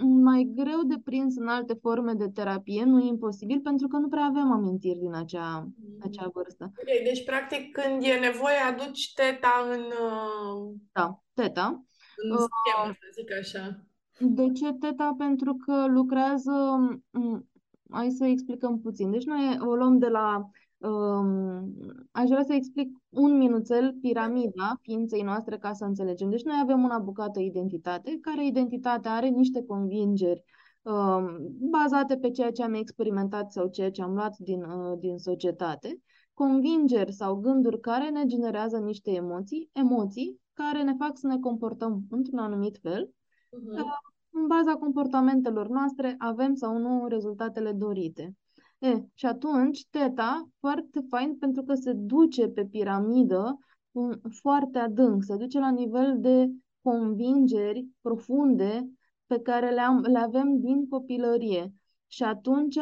[0.00, 4.08] mai greu de prins în alte forme de terapie, nu e imposibil, pentru că nu
[4.08, 5.98] prea avem amintiri din acea, mm.
[6.02, 6.72] acea vârstă.
[6.80, 9.80] Okay, deci, practic, când e nevoie, aduci teta în...
[9.80, 11.84] Uh, da, teta.
[12.16, 13.86] În schemă, uh, să zic așa.
[14.18, 15.14] De ce teta?
[15.18, 16.52] Pentru că lucrează
[17.90, 19.10] hai să explicăm puțin.
[19.10, 20.52] Deci noi o luăm de la Um,
[22.10, 26.30] aș vrea să explic un minuțel piramida ființei noastre ca să înțelegem.
[26.30, 30.44] Deci noi avem una bucată identitate, care identitate are niște convingeri
[30.82, 31.26] um,
[31.70, 36.00] bazate pe ceea ce am experimentat sau ceea ce am luat din, uh, din societate,
[36.34, 42.02] convingeri sau gânduri care ne generează niște emoții, emoții care ne fac să ne comportăm
[42.10, 48.34] într-un anumit fel, uh-huh în baza comportamentelor noastre avem sau nu rezultatele dorite.
[48.82, 53.58] E, și atunci, teta, foarte fain pentru că se duce pe piramidă
[53.92, 56.50] un, foarte adânc, se duce la nivel de
[56.82, 58.90] convingeri profunde
[59.26, 61.72] pe care le, am, le avem din copilărie.
[62.06, 62.78] Și atunci,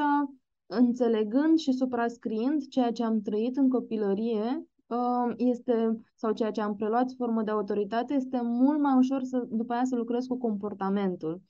[0.66, 6.76] înțelegând și suprascriind ceea ce am trăit în copilărie, Um, este, sau ceea ce am
[6.76, 10.38] preluat sub formă de autoritate, este mult mai ușor să, după aia să lucrez cu
[10.38, 11.40] comportamentul.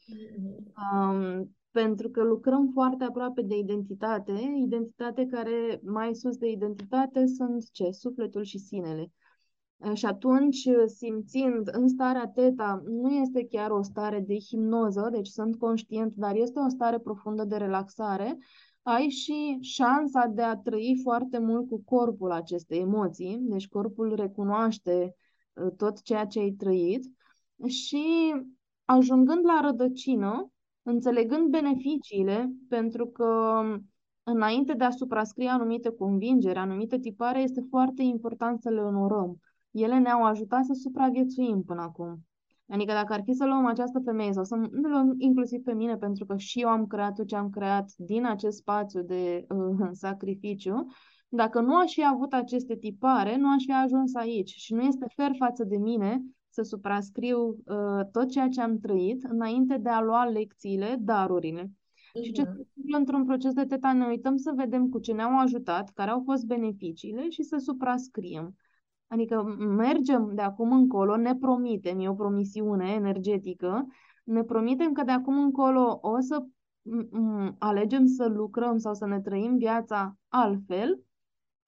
[0.92, 7.70] Um, pentru că lucrăm foarte aproape de identitate, identitate care mai sus de identitate sunt
[7.70, 7.90] ce?
[7.90, 9.12] Sufletul și sinele.
[9.76, 15.26] Uh, și atunci, simțind în starea teta, nu este chiar o stare de hipnoză, deci
[15.26, 18.38] sunt conștient, dar este o stare profundă de relaxare,
[18.82, 25.14] ai și șansa de a trăi foarte mult cu corpul acestei emoții, deci corpul recunoaște
[25.52, 27.04] uh, tot ceea ce ai trăit
[27.66, 28.34] și
[28.84, 30.50] ajungând la rădăcină,
[30.82, 33.90] înțelegând beneficiile, pentru că um,
[34.22, 39.40] înainte de a suprascrie anumite convingeri, anumite tipare, este foarte important să le onorăm.
[39.70, 42.24] Ele ne-au ajutat să supraviețuim până acum.
[42.68, 45.96] Adică dacă ar fi să luăm această femeie sau să nu luăm inclusiv pe mine,
[45.96, 49.88] pentru că și eu am creat tot ce am creat din acest spațiu de uh,
[50.06, 50.86] sacrificiu,
[51.28, 54.50] dacă nu aș fi avut aceste tipare, nu aș fi ajuns aici.
[54.50, 59.24] Și nu este fer față de mine să suprascriu uh, tot ceea ce am trăit
[59.24, 61.64] înainte de a lua lecțiile, darurile.
[61.64, 62.22] Uh-huh.
[62.22, 62.50] Și ce mhm.
[62.52, 66.10] se întâmplă într-un proces de teta, ne uităm să vedem cu ce ne-au ajutat, care
[66.10, 68.56] au fost beneficiile și să suprascriem.
[69.06, 73.86] Adică mergem de acum încolo, ne promitem, e o promisiune energetică,
[74.24, 76.44] ne promitem că de acum încolo o să
[77.58, 81.00] alegem să lucrăm sau să ne trăim viața altfel,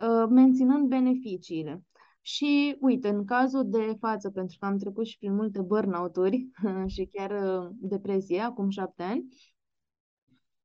[0.00, 1.82] ă, menținând beneficiile.
[2.24, 6.50] Și uite, în cazul de față, pentru că am trecut și prin multe burnout-uri
[6.94, 9.28] și chiar ă, depresie acum șapte ani,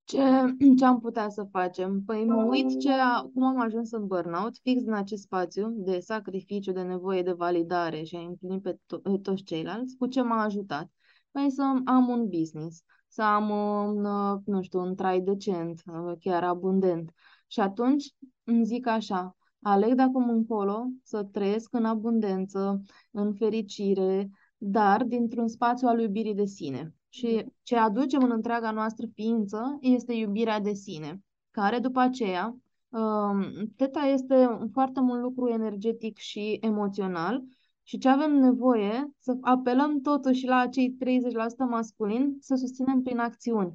[0.03, 0.17] ce,
[0.77, 2.03] ce am putea să facem?
[2.05, 2.89] Păi mă uit ce,
[3.33, 8.03] cum am ajuns în burnout, fix în acest spațiu de sacrificiu, de nevoie de validare
[8.03, 10.91] și a împlini pe to- toți ceilalți, cu ce m-a ajutat?
[11.31, 14.01] Păi să am un business, să am un,
[14.45, 15.81] nu știu, un trai decent,
[16.19, 17.11] chiar abundent.
[17.47, 18.05] Și atunci
[18.43, 19.36] îmi zic așa,
[19.71, 26.35] aleg de acum încolo să trăiesc în abundență, în fericire, dar dintr-un spațiu al iubirii
[26.35, 26.93] de sine.
[27.09, 32.57] Și ce aducem în întreaga noastră ființă este iubirea de sine, care după aceea,
[32.89, 33.43] um,
[33.75, 37.43] teta este foarte mult lucru energetic și emoțional
[37.83, 43.73] și ce avem nevoie să apelăm totuși la acei 30% masculini să susținem prin acțiuni.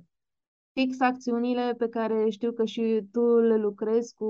[0.73, 4.25] Fix acțiunile pe care știu că și tu le lucrezi cu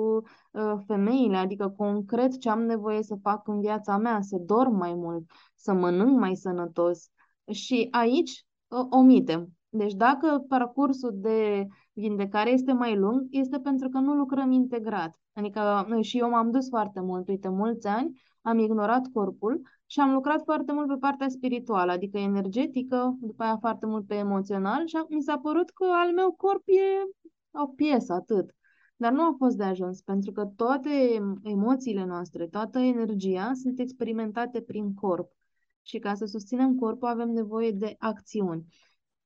[0.51, 4.95] uh, femeile, adică concret ce am nevoie să fac în viața mea, să dorm mai
[4.95, 7.11] mult, să mănânc mai sănătos.
[7.51, 9.49] Și aici uh, omitem.
[9.69, 15.21] Deci dacă parcursul de vindecare este mai lung, este pentru că nu lucrăm integrat.
[15.33, 19.61] Adică și eu m-am dus foarte mult, uite, mulți ani, am ignorat corpul
[19.93, 24.15] și am lucrat foarte mult pe partea spirituală, adică energetică, după aia foarte mult pe
[24.15, 27.11] emoțional și mi s-a părut că al meu corp e
[27.63, 28.55] o piesă, atât.
[28.97, 34.61] Dar nu a fost de ajuns, pentru că toate emoțiile noastre, toată energia sunt experimentate
[34.61, 35.31] prin corp.
[35.83, 38.65] Și ca să susținem corpul avem nevoie de acțiuni.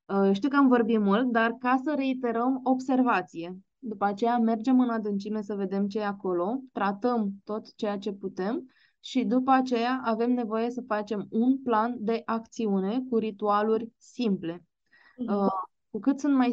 [0.06, 3.58] Uh, știu că am vorbit mult, dar ca să reiterăm, observație.
[3.78, 8.66] După aceea mergem în adâncime să vedem ce e acolo, tratăm tot ceea ce putem
[9.06, 14.56] și după aceea avem nevoie să facem un plan de acțiune cu ritualuri simple.
[14.56, 15.34] Mm-hmm.
[15.34, 15.52] Uh,
[15.90, 16.52] cu cât sunt mai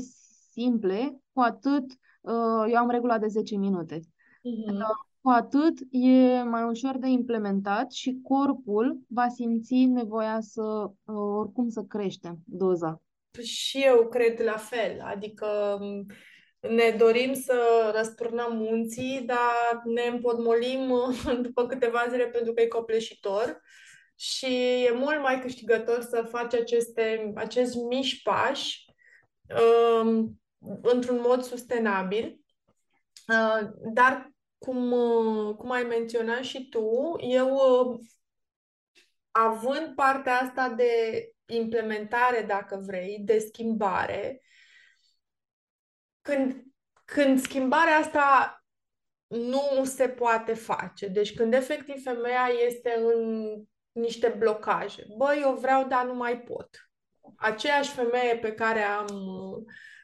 [0.51, 1.91] simple, cu atât
[2.21, 3.99] uh, eu am regula de 10 minute.
[3.99, 4.73] Mm-hmm.
[4.73, 4.87] Uh,
[5.21, 11.69] cu atât e mai ușor de implementat și corpul va simți nevoia să, uh, oricum,
[11.69, 13.01] să crește doza.
[13.41, 15.79] Și eu cred la fel, adică
[16.69, 20.93] ne dorim să răsturnăm munții, dar ne împotmolim
[21.41, 23.61] după câteva zile pentru că e copleșitor
[24.15, 28.85] și e mult mai câștigător să faci aceste, acest mici pași
[30.01, 30.41] um,
[30.81, 32.39] într-un mod sustenabil.
[33.27, 37.99] Uh, dar, cum, uh, cum ai menționat și tu, eu, uh,
[39.31, 40.91] având partea asta de
[41.45, 44.41] implementare, dacă vrei, de schimbare,
[46.23, 46.63] când,
[47.05, 48.57] când schimbarea asta
[49.27, 53.47] nu se poate face, deci când efectiv femeia este în
[53.91, 56.69] niște blocaje, băi, eu vreau, dar nu mai pot.
[57.35, 59.07] Aceeași femeie pe care am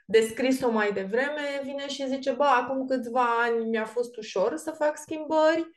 [0.06, 4.98] descris-o mai devreme vine și zice, bă, acum câțiva ani mi-a fost ușor să fac
[4.98, 5.70] schimbări,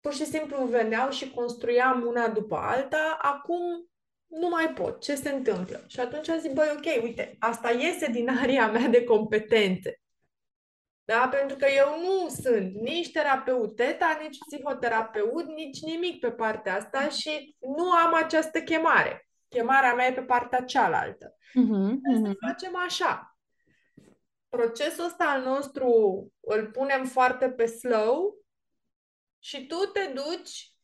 [0.00, 3.88] pur și simplu veneau și construiam una după alta, acum
[4.34, 5.84] nu mai pot, ce se întâmplă?
[5.86, 10.00] Și atunci zic, băi, ok, uite, asta iese din aria mea de competențe.
[11.04, 11.28] Da?
[11.30, 17.08] Pentru că eu nu sunt nici terapeut teta, nici psihoterapeut, nici nimic pe partea asta
[17.08, 19.28] și nu am această chemare.
[19.48, 21.36] Chemarea mea e pe partea cealaltă.
[21.38, 22.24] Uh-huh, uh-huh.
[22.24, 23.38] Să facem așa.
[24.48, 25.88] Procesul ăsta al nostru
[26.40, 28.38] îl punem foarte pe slow
[29.38, 30.74] și tu te duci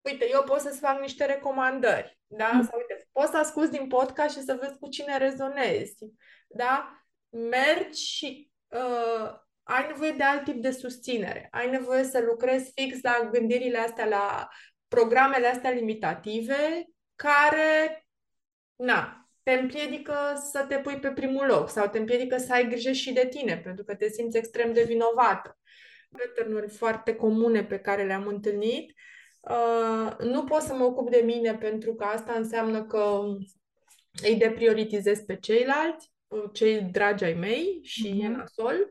[0.00, 2.50] uite, eu pot să-ți fac niște recomandări, da?
[2.52, 2.62] Mm.
[2.62, 5.96] Sau uite, poți să asculti din podcast și să vezi cu cine rezonezi,
[6.46, 7.02] da?
[7.28, 9.30] Mergi și uh,
[9.62, 11.48] ai nevoie de alt tip de susținere.
[11.50, 14.48] Ai nevoie să lucrezi fix la gândirile astea, la
[14.88, 18.06] programele astea limitative, care,
[18.76, 20.14] na, te împiedică
[20.50, 23.58] să te pui pe primul loc sau te împiedică să ai grijă și de tine,
[23.58, 25.58] pentru că te simți extrem de vinovată.
[26.10, 28.94] Pattern foarte comune pe care le-am întâlnit
[29.48, 33.20] Uh, nu pot să mă ocup de mine pentru că asta înseamnă că
[34.22, 36.12] îi deprioritizez pe ceilalți,
[36.52, 38.24] cei dragi ai mei și mm-hmm.
[38.24, 38.88] e nasol.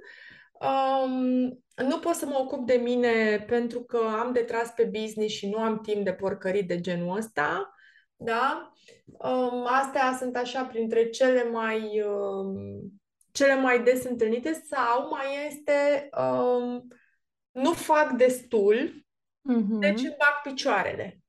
[0.52, 5.34] Um, nu pot să mă ocup de mine pentru că am de tras pe business
[5.34, 7.74] și nu am timp de porcării de genul ăsta.
[8.16, 8.72] Da?
[9.06, 12.56] Um, astea sunt așa printre cele mai um,
[13.32, 16.88] cele mai des întâlnite sau mai este um,
[17.52, 19.07] nu fac destul
[19.50, 19.80] Mm-hmm.
[19.80, 21.20] Deci îmi bag picioarele.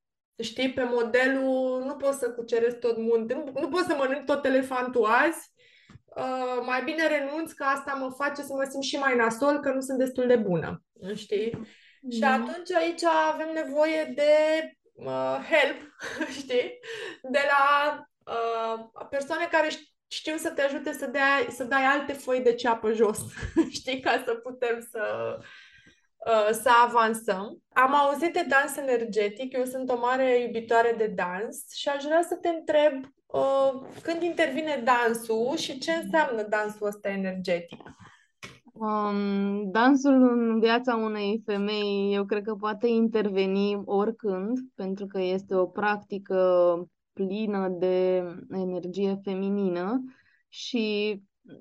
[0.43, 4.45] Știi, pe modelul nu pot să cuceresc tot munte, nu, nu pot să mănânc tot
[4.45, 5.53] elefantul azi,
[6.05, 9.73] uh, mai bine renunț că asta mă face să mă simt și mai nasol, că
[9.73, 10.83] nu sunt destul de bună.
[11.15, 11.51] Știi?
[11.51, 12.17] Mm-hmm.
[12.17, 14.33] Și atunci aici avem nevoie de
[14.93, 15.97] uh, help,
[16.41, 16.79] știi?
[17.31, 17.95] De la
[18.25, 19.69] uh, persoane care
[20.09, 23.19] știu să te ajute să, dea, să dai alte foi de ceapă jos,
[23.79, 25.03] știi, ca să putem să,
[26.29, 27.63] Uh, să avansăm.
[27.73, 32.23] Am auzit de dans energetic, eu sunt o mare iubitoare de dans și aș vrea
[32.29, 37.83] să te întreb uh, când intervine dansul și ce înseamnă dansul ăsta energetic.
[38.73, 45.55] Um, dansul în viața unei femei, eu cred că poate interveni oricând, pentru că este
[45.55, 46.75] o practică
[47.13, 50.03] plină de energie feminină
[50.49, 51.17] și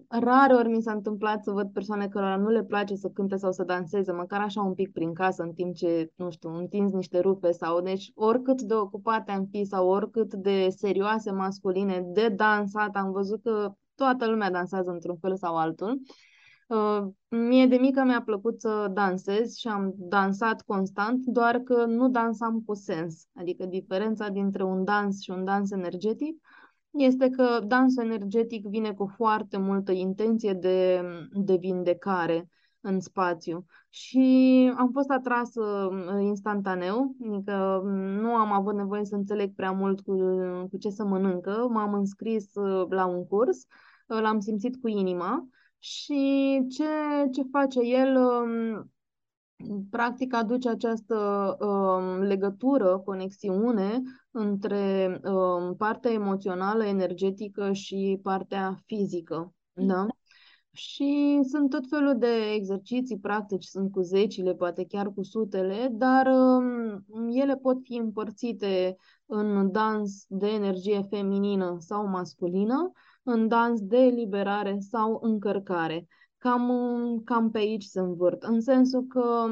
[0.07, 3.51] Rare ori mi s-a întâmplat să văd persoane care nu le place să cânte sau
[3.51, 7.19] să danseze, măcar așa un pic prin casă, în timp ce, nu știu, întinzi niște
[7.19, 12.95] rupe sau, deci, oricât de ocupate am fi sau oricât de serioase masculine de dansat,
[12.95, 16.01] am văzut că toată lumea dansează într-un fel sau altul.
[16.67, 22.09] Uh, mie de mică mi-a plăcut să dansez și am dansat constant, doar că nu
[22.09, 23.27] dansam cu sens.
[23.33, 26.41] Adică diferența dintre un dans și un dans energetic
[26.99, 32.49] este că dansul energetic vine cu foarte multă intenție de, de vindecare
[32.81, 33.65] în spațiu.
[33.89, 39.71] Și am fost atrasă uh, instantaneu, adică mm, nu am avut nevoie să înțeleg prea
[39.71, 40.13] mult cu,
[40.69, 43.57] cu ce să mănâncă, m-am înscris uh, la un curs,
[44.07, 45.47] uh, l-am simțit cu inima
[45.79, 46.83] și ce,
[47.31, 48.91] ce face el um,
[49.89, 51.15] practic aduce această
[51.59, 54.01] um, legătură, conexiune
[54.31, 59.53] între um, partea emoțională, energetică și partea fizică.
[59.73, 60.05] Da?
[60.71, 66.27] Și sunt tot felul de exerciții practici, sunt cu zecile, poate chiar cu sutele, dar
[66.27, 68.95] um, ele pot fi împărțite
[69.25, 72.91] în dans de energie feminină sau masculină,
[73.23, 76.07] în dans de eliberare sau încărcare.
[76.37, 76.71] Cam,
[77.25, 79.45] cam pe aici se învârt, în sensul că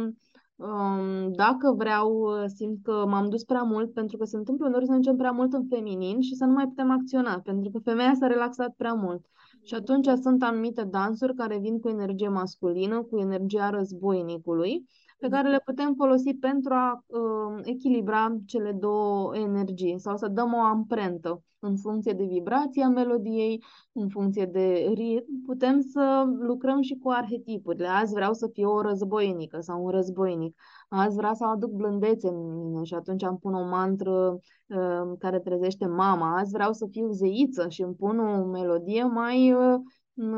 [0.56, 4.92] um, dacă vreau, simt că m-am dus prea mult, pentru că se întâmplă uneori să
[4.92, 8.28] mergem prea mult în feminin și să nu mai putem acționa, pentru că femeia s-a
[8.28, 9.26] relaxat prea mult.
[9.64, 14.86] Și atunci sunt anumite dansuri care vin cu energie masculină, cu energia războinicului,
[15.18, 20.54] pe care le putem folosi pentru a uh, echilibra cele două energii sau să dăm
[20.54, 25.46] o amprentă în funcție de vibrația melodiei, în funcție de ritm.
[25.46, 27.88] Putem să lucrăm și cu arhetipurile.
[27.88, 30.56] Azi vreau să fiu o războinică sau un războinic.
[30.90, 35.40] Azi vreau să aduc blândețe în mine și atunci îmi pun o mantră uh, care
[35.40, 36.38] trezește mama.
[36.38, 39.80] Azi vreau să fiu zeiță și îmi pun o melodie mai uh,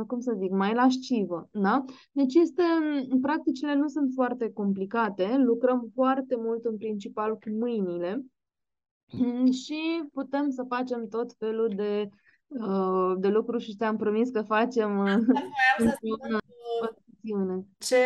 [0.08, 1.50] cum să zic, mai lascivă.
[1.52, 1.84] Da?
[2.12, 2.64] Deci este,
[3.22, 8.26] practicile nu sunt foarte complicate, lucrăm foarte mult în principal cu mâinile
[9.64, 12.10] și putem să facem tot felul de,
[12.48, 15.18] uh, de lucruri și ți-am promis că facem uh,
[15.78, 16.40] să spun,
[17.78, 17.98] ce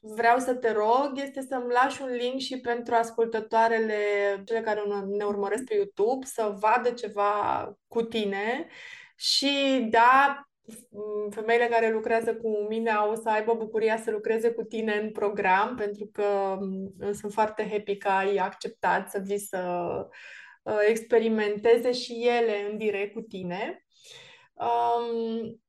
[0.00, 3.96] vreau să te rog este să-mi lași un link și pentru ascultătoarele,
[4.44, 4.82] cele care
[5.18, 7.32] ne urmăresc pe YouTube, să vadă ceva
[7.88, 8.66] cu tine
[9.16, 10.48] și da,
[11.30, 15.76] femeile care lucrează cu mine au să aibă bucuria să lucreze cu tine în program,
[15.76, 19.86] pentru că mm, sunt foarte happy că ai acceptat să vii să
[20.62, 23.86] uh, experimenteze și ele în direct cu tine.
[24.54, 25.62] Um,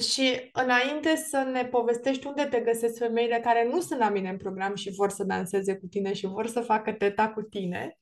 [0.00, 4.36] și înainte să ne povestești unde te găsesc femeile care nu sunt la mine în
[4.36, 7.98] program și vor să danseze cu tine și vor să facă teta cu tine,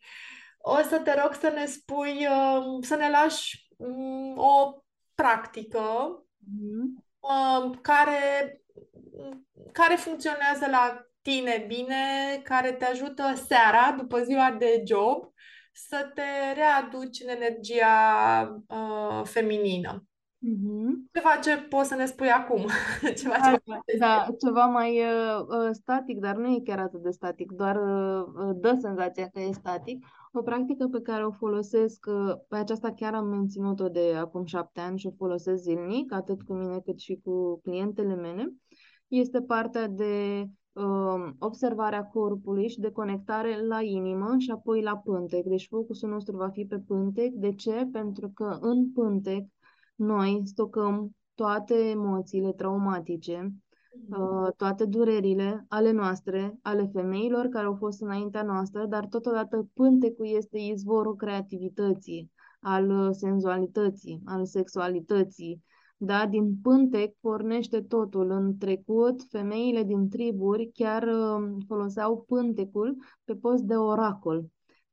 [0.59, 4.83] o să te rog să ne spui, um, să ne lași um, o
[5.15, 5.83] practică
[6.45, 7.81] mm-hmm.
[7.81, 8.61] care,
[9.73, 11.95] care funcționează la tine bine,
[12.45, 15.33] care te ajută seara, după ziua de job,
[15.73, 17.87] să te readuci în energia
[18.69, 20.07] uh, feminină.
[20.43, 21.11] Mm-hmm.
[21.13, 22.67] Ceva ce poți să ne spui acum.
[23.19, 27.11] ceva, da, ceva, da, ceva mai uh, uh, static, dar nu e chiar atât de
[27.11, 30.07] static, doar uh, uh, dă senzația că e static.
[30.35, 34.81] O practică pe care o folosesc, uh, pe aceasta chiar am menținut-o de acum șapte
[34.81, 38.55] ani și o folosesc zilnic, atât cu mine cât și cu clientele mele,
[39.09, 45.45] este partea de uh, observarea corpului și de conectare la inimă și apoi la pântec.
[45.45, 47.33] Deci focusul nostru va fi pe pântec.
[47.33, 47.89] De ce?
[47.93, 49.45] Pentru că în pântec
[49.95, 53.62] noi stocăm toate emoțiile traumatice, mhm.
[54.11, 60.27] Uh, toate durerile ale noastre, ale femeilor care au fost înaintea noastră, dar totodată pântecul
[60.27, 62.31] este izvorul creativității,
[62.61, 65.63] al uh, senzualității, al sexualității.
[65.97, 66.27] Da?
[66.27, 68.31] Din pântec pornește totul.
[68.31, 74.45] În trecut, femeile din triburi chiar uh, foloseau pântecul pe post de oracol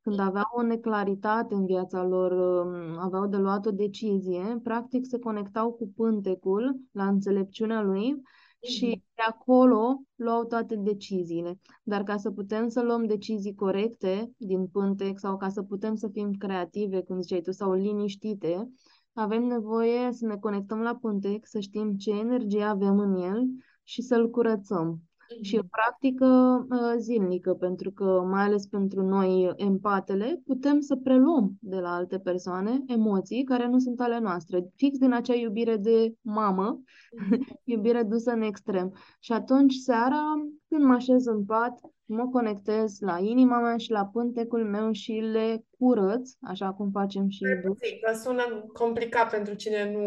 [0.02, 5.18] când aveau o neclaritate în viața lor, um, aveau de luat o decizie, practic se
[5.18, 8.22] conectau cu pântecul la înțelepciunea lui
[8.62, 9.04] și mhm.
[9.14, 11.58] de acolo luau toate deciziile.
[11.82, 16.08] Dar ca să putem să luăm decizii corecte din pântec sau ca să putem să
[16.08, 18.70] fim creative, cum ziceai tu, sau liniștite,
[19.12, 23.46] avem nevoie să ne conectăm la pântec, să știm ce energie avem în el
[23.82, 25.00] și să-l curățăm
[25.42, 26.26] și o practică
[26.70, 32.18] uh, zilnică, pentru că, mai ales pentru noi empatele, putem să preluăm de la alte
[32.18, 36.82] persoane emoții care nu sunt ale noastre, fix din acea iubire de mamă,
[37.64, 38.94] iubire dusă în extrem.
[39.20, 40.22] Și atunci, seara,
[40.68, 45.12] când mă așez în pat, mă conectez la inima mea și la pântecul meu și
[45.12, 47.78] le curăț, așa cum facem și duș.
[47.78, 50.04] Că sună complicat pentru cine nu...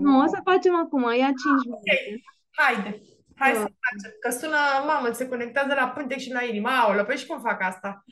[0.00, 1.90] Nu, o să facem acum, ia 5 ah, minute.
[1.90, 2.22] Okay.
[2.50, 3.00] Haide!
[3.34, 4.16] Hai să facem.
[4.20, 4.56] Că sună,
[4.86, 6.68] mamă, se conectează la pântec și la inimă.
[6.68, 8.04] Aolă, păi și cum fac asta?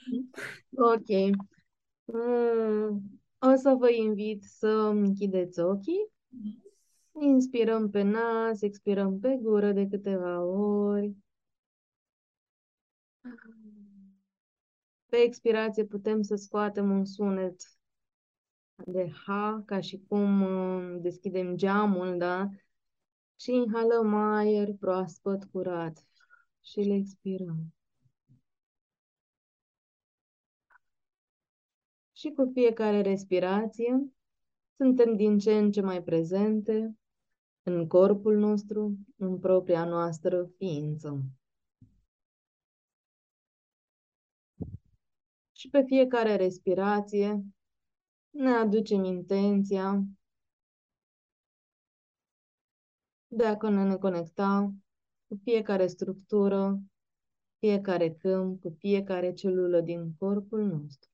[0.71, 1.39] Ok.
[2.05, 6.11] Mm, o să vă invit să închideți ochii.
[7.21, 11.13] Inspirăm pe nas, expirăm pe gură de câteva ori.
[15.07, 17.57] Pe expirație putem să scoatem un sunet
[18.75, 19.27] de H,
[19.65, 22.49] ca și cum uh, deschidem geamul, da?
[23.43, 26.07] Și inhalăm aer proaspăt, curat
[26.61, 27.75] și le expirăm.
[32.13, 34.13] Și cu fiecare respirație
[34.77, 36.97] suntem din ce în ce mai prezente
[37.63, 41.23] în corpul nostru, în propria noastră ființă.
[45.53, 47.45] Și pe fiecare respirație
[48.31, 50.05] ne aducem intenția
[53.35, 54.73] de a ne conecta
[55.27, 56.81] cu fiecare structură,
[57.59, 61.11] fiecare câmp, cu fiecare celulă din corpul nostru.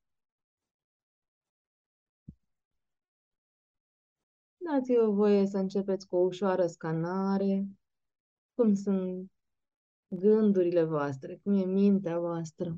[4.57, 7.67] Dați-vă voie să începeți cu o ușoară scanare,
[8.53, 9.31] cum sunt
[10.07, 12.77] gândurile voastre, cum e mintea voastră,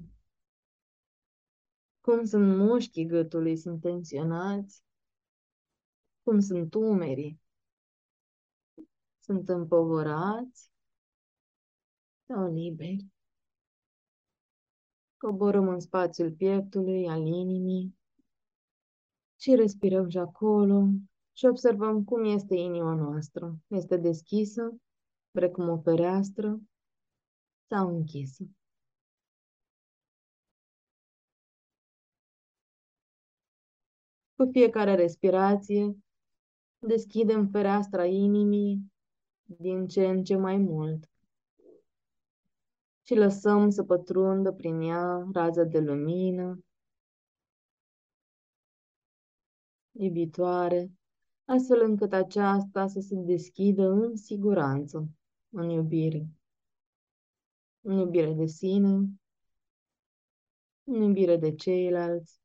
[2.02, 4.84] cum sunt mușchii gâtului, sunt tensionați,
[6.24, 7.41] cum sunt umerii,
[9.22, 10.72] sunt împovărați
[12.28, 13.06] sau liberi.
[15.18, 18.00] Coborâm în spațiul pieptului, al inimii
[19.40, 20.88] și respirăm și acolo,
[21.34, 23.58] și observăm cum este inima noastră.
[23.68, 24.76] Este deschisă,
[25.32, 26.60] precum o fereastră,
[27.68, 28.44] sau închisă.
[34.36, 35.98] Cu fiecare respirație,
[36.80, 38.91] deschidem fereastra inimii
[39.60, 41.12] din ce în ce mai mult
[43.02, 46.64] și lăsăm să pătrundă prin ea rază de lumină,
[49.92, 50.92] iubitoare,
[51.46, 55.10] astfel încât aceasta să se deschidă în siguranță,
[55.50, 56.28] în iubire.
[57.82, 58.90] În iubire de sine,
[60.84, 62.42] în iubire de ceilalți,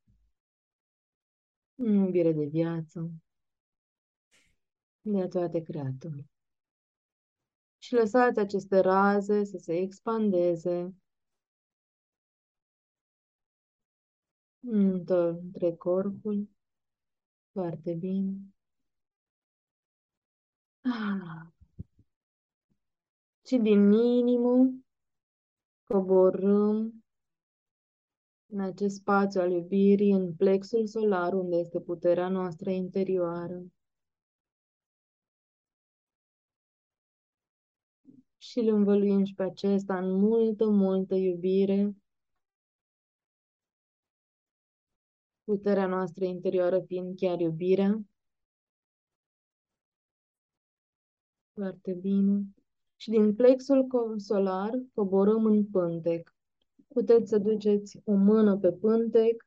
[1.75, 3.11] în iubire de viață,
[5.01, 6.25] de toate creaturile.
[7.87, 10.95] Și lăsați aceste raze să se expandeze
[14.59, 16.49] între corpul,
[17.51, 18.33] foarte bine.
[23.45, 24.73] Și din inimă
[25.83, 27.05] coborâm
[28.45, 33.65] în acest spațiu al iubirii, în plexul solar, unde este puterea noastră interioară.
[38.57, 41.95] Și îl învăluim și pe acesta în multă, multă iubire.
[45.43, 48.01] Puterea noastră interioară fiind chiar iubirea.
[51.53, 52.43] Foarte bine.
[52.95, 53.87] Și din plexul
[54.17, 56.35] solar coborâm în pântec.
[56.87, 59.45] Puteți să duceți o mână pe pântec,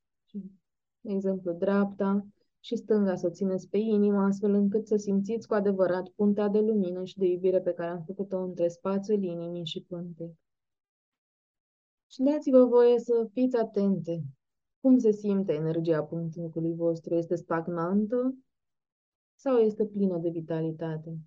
[1.00, 2.26] de exemplu dreapta,
[2.60, 7.04] și stânga să țineți pe inimă, astfel încât să simțiți cu adevărat puntea de lumină
[7.04, 10.30] și de iubire pe care am făcut-o între spațiul inimii și pântec.
[12.06, 14.22] Și dați-vă voie să fiți atente.
[14.80, 17.14] Cum se simte energia pântecului vostru?
[17.14, 18.34] Este stagnantă
[19.34, 21.18] sau este plină de vitalitate?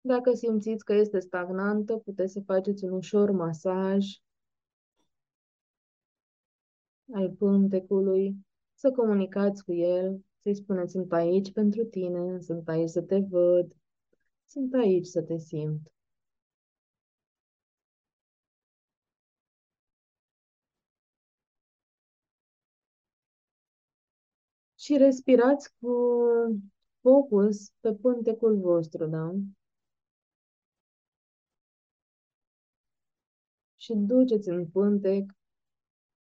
[0.00, 4.06] Dacă simțiți că este stagnantă, puteți să faceți un ușor masaj
[7.12, 8.36] al pântecului,
[8.74, 13.76] să comunicați cu el, să-i spuneți, sunt aici pentru tine, sunt aici să te văd,
[14.46, 15.92] sunt aici să te simt.
[24.76, 25.92] Și respirați cu
[27.00, 29.34] focus pe pântecul vostru, da?
[33.76, 35.37] și duceți în pântec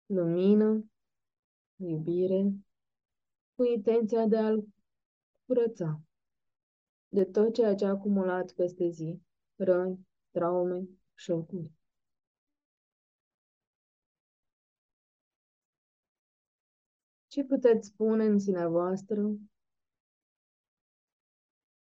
[0.05, 0.85] lumină,
[1.75, 2.51] iubire,
[3.55, 4.63] cu intenția de a-l
[5.45, 6.01] curăța
[7.13, 9.21] de tot ceea ce a acumulat peste zi,
[9.55, 11.73] răni, traume, șocuri.
[17.27, 19.21] Ce puteți spune în sinea voastră?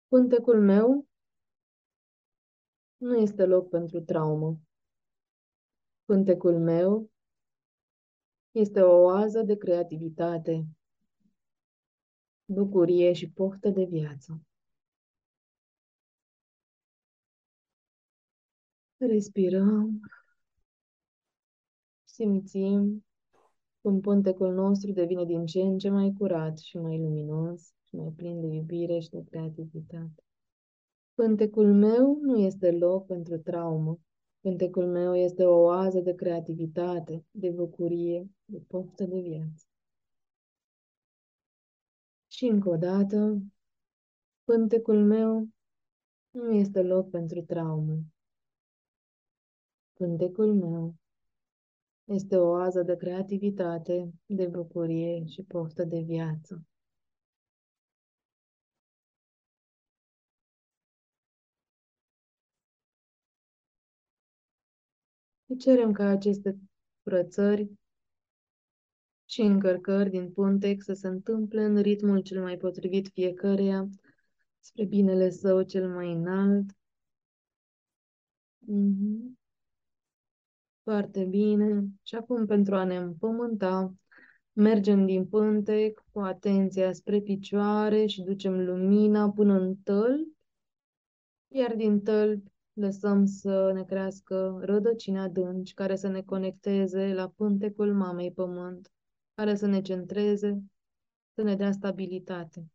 [0.08, 1.06] Pântecul meu
[2.96, 4.60] nu este loc pentru traumă.
[6.04, 7.11] Pântecul meu
[8.52, 10.66] este o oază de creativitate,
[12.44, 14.40] bucurie și poftă de viață.
[18.96, 20.00] Respirăm,
[22.04, 23.04] simțim
[23.80, 28.12] cum pântecul nostru devine din ce în ce mai curat și mai luminos și mai
[28.16, 30.24] plin de iubire și de creativitate.
[31.14, 34.00] Pântecul meu nu este loc pentru traumă,
[34.42, 39.66] Cântecul meu este o oază de creativitate, de bucurie, de poftă de viață.
[42.28, 43.42] Și încă o dată,
[44.44, 45.48] pântecul meu
[46.30, 47.98] nu este loc pentru traumă.
[49.92, 50.94] Pântecul meu
[52.04, 56.66] este o oază de creativitate, de bucurie și poftă de viață.
[65.46, 66.58] Îi cerem ca aceste
[67.02, 67.81] curățări
[69.32, 73.88] și încărcări din Puntec să se întâmple în ritmul cel mai potrivit fiecăreia,
[74.60, 76.70] spre binele său cel mai înalt.
[78.62, 79.40] Mm-hmm.
[80.82, 81.84] Foarte bine.
[82.02, 83.94] Și acum, pentru a ne împământa,
[84.52, 90.36] mergem din Pântec cu atenția spre picioare și ducem lumina până în tălpi,
[91.48, 97.94] iar din tălpi lăsăm să ne crească rădăcini adânci care să ne conecteze la pântecul
[97.94, 98.91] Mamei Pământ,
[99.34, 100.62] care să ne centreze,
[101.34, 102.70] să ne dea stabilitate.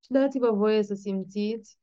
[0.00, 1.78] Și dați-vă voie să simțiți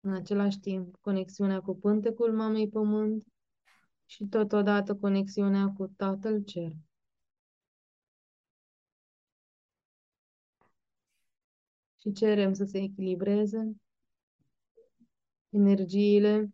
[0.00, 3.26] în același timp conexiunea cu pântecul Mamei Pământ
[4.06, 6.72] și totodată conexiunea cu Tatăl Cer.
[12.02, 13.76] și cerem să se echilibreze
[15.52, 16.52] energiile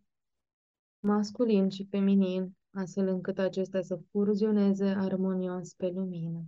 [1.01, 6.45] masculin și feminin, astfel încât acestea să fuzioneze armonios pe lumină.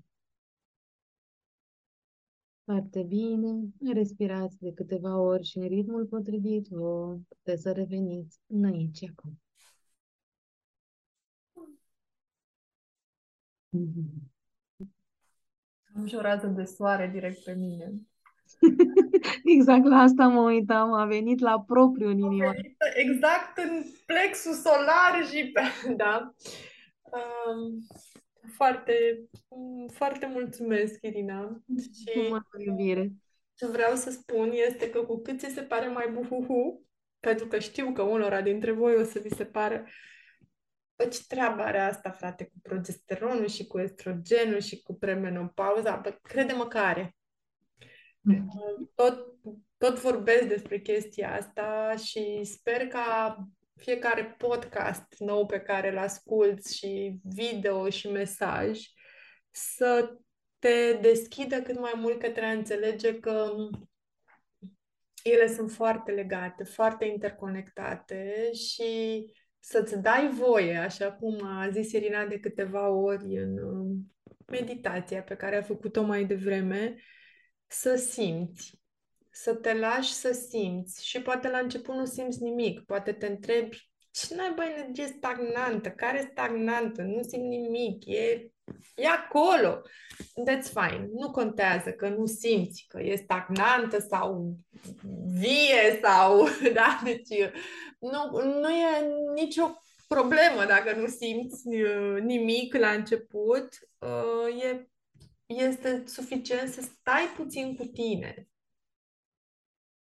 [2.64, 8.64] Foarte bine, respirați de câteva ori și în ritmul potrivit vă puteți să reveniți în
[8.64, 9.40] aici acum.
[15.94, 18.09] Am și o rază de soare direct pe mine.
[19.56, 22.54] exact la asta mă uitam, a venit la propriu în inima.
[22.94, 25.60] Exact în plexul solar și pe...
[26.02, 26.34] Da.
[27.02, 27.86] Um,
[28.54, 29.20] foarte,
[29.92, 31.62] foarte mulțumesc, Irina.
[31.76, 33.12] Și mă iubire.
[33.54, 36.86] Ce vreau să spun este că cu cât ți se pare mai buhuhu,
[37.20, 39.84] pentru că știu că unora dintre voi o să vi se pare
[41.08, 45.96] ce treaba are asta, frate, cu progesteronul și cu estrogenul și cu premenopauza?
[45.96, 47.16] Bă, crede-mă că are.
[48.94, 49.26] Tot,
[49.76, 53.36] tot vorbesc despre chestia asta și sper ca
[53.76, 58.80] fiecare podcast nou pe care îl asculți și video și mesaj
[59.50, 60.16] să
[60.58, 63.52] te deschidă cât mai mult către a înțelege că
[65.22, 69.24] ele sunt foarte legate, foarte interconectate și
[69.58, 73.58] să-ți dai voie, așa cum a zis Irina de câteva ori în
[74.46, 76.96] meditația pe care a făcut-o mai devreme,
[77.70, 78.80] să simți,
[79.30, 83.90] să te lași să simți și poate la început nu simți nimic, poate te întrebi
[84.10, 88.50] ce bă energie stagnantă, care stagnantă, nu simt nimic, e,
[88.94, 89.82] e acolo.
[90.48, 94.56] That's fine, nu contează că nu simți că e stagnantă sau
[95.40, 97.50] vie sau, da, deci
[97.98, 103.68] nu, nu e nicio problemă dacă nu simți uh, nimic la început,
[103.98, 104.89] uh, e
[105.56, 108.48] este suficient să stai puțin cu tine.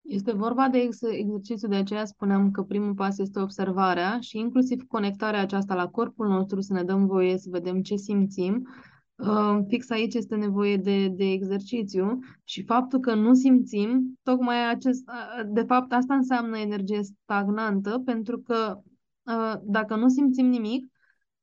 [0.01, 4.87] Este vorba de ex- exercițiu, de aceea spuneam că primul pas este observarea și inclusiv
[4.87, 8.67] conectarea aceasta la corpul nostru, să ne dăm voie să vedem ce simțim.
[9.15, 15.03] Uh, fix aici este nevoie de, de exercițiu și faptul că nu simțim, tocmai acest,
[15.45, 18.81] de fapt asta înseamnă energie stagnantă, pentru că
[19.23, 20.94] uh, dacă nu simțim nimic,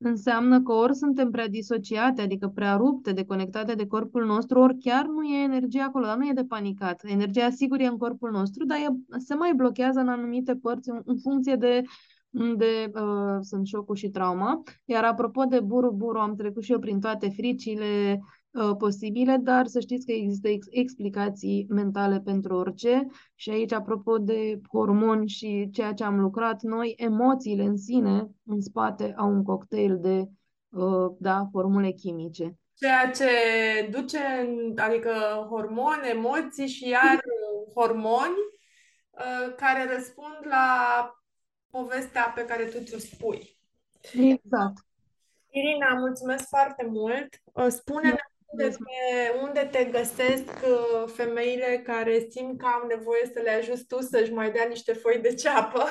[0.03, 5.07] înseamnă că ori suntem prea disociate, adică prea rupte, deconectate de corpul nostru, ori chiar
[5.07, 7.03] nu e energie acolo, dar nu e de panicat.
[7.05, 11.01] Energia sigur e în corpul nostru, dar e, se mai blochează în anumite părți în,
[11.05, 11.83] în funcție de
[12.31, 14.63] unde uh, sunt șocul și trauma.
[14.85, 18.41] Iar apropo de buru-buru, am trecut și eu prin toate fricile, Uh,
[18.79, 24.61] posibile, dar să știți că există ex- explicații mentale pentru orice și aici, apropo de
[24.73, 29.99] hormoni și ceea ce am lucrat noi, emoțiile în sine, în spate, au un cocktail
[30.01, 30.25] de
[30.69, 32.57] uh, da, formule chimice.
[32.75, 33.29] Ceea ce
[33.91, 34.19] duce,
[34.77, 35.13] adică
[35.49, 37.21] hormoni, emoții și iar
[37.75, 38.37] hormoni
[39.11, 40.67] uh, care răspund la
[41.71, 43.59] povestea pe care tu ți-o spui.
[44.13, 44.87] Exact.
[45.51, 47.29] Irina, mulțumesc foarte mult.
[47.69, 48.93] Spune-ne despre
[49.43, 54.33] unde te găsesc uh, femeile care simt că au nevoie să le ajut tu să-și
[54.33, 55.83] mai dea niște foi de ceapă?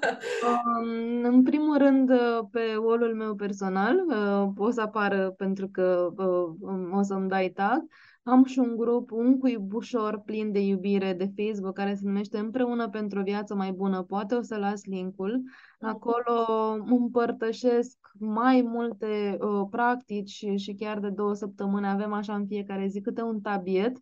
[0.48, 6.12] um, în primul rând, uh, pe wall meu personal, uh, o să apară pentru că
[6.16, 7.84] uh, o să-mi dai tag.
[8.22, 12.88] Am și un grup, un cuibușor plin de iubire de Facebook care se numește Împreună
[12.88, 14.02] pentru o viață mai bună.
[14.02, 15.42] Poate o să las linkul.
[15.80, 16.46] Acolo
[16.86, 22.86] împărtășesc mai multe uh, practici și, și chiar de două săptămâni avem așa în fiecare
[22.86, 23.96] zi câte un tabiet.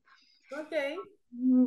[0.60, 0.72] Ok.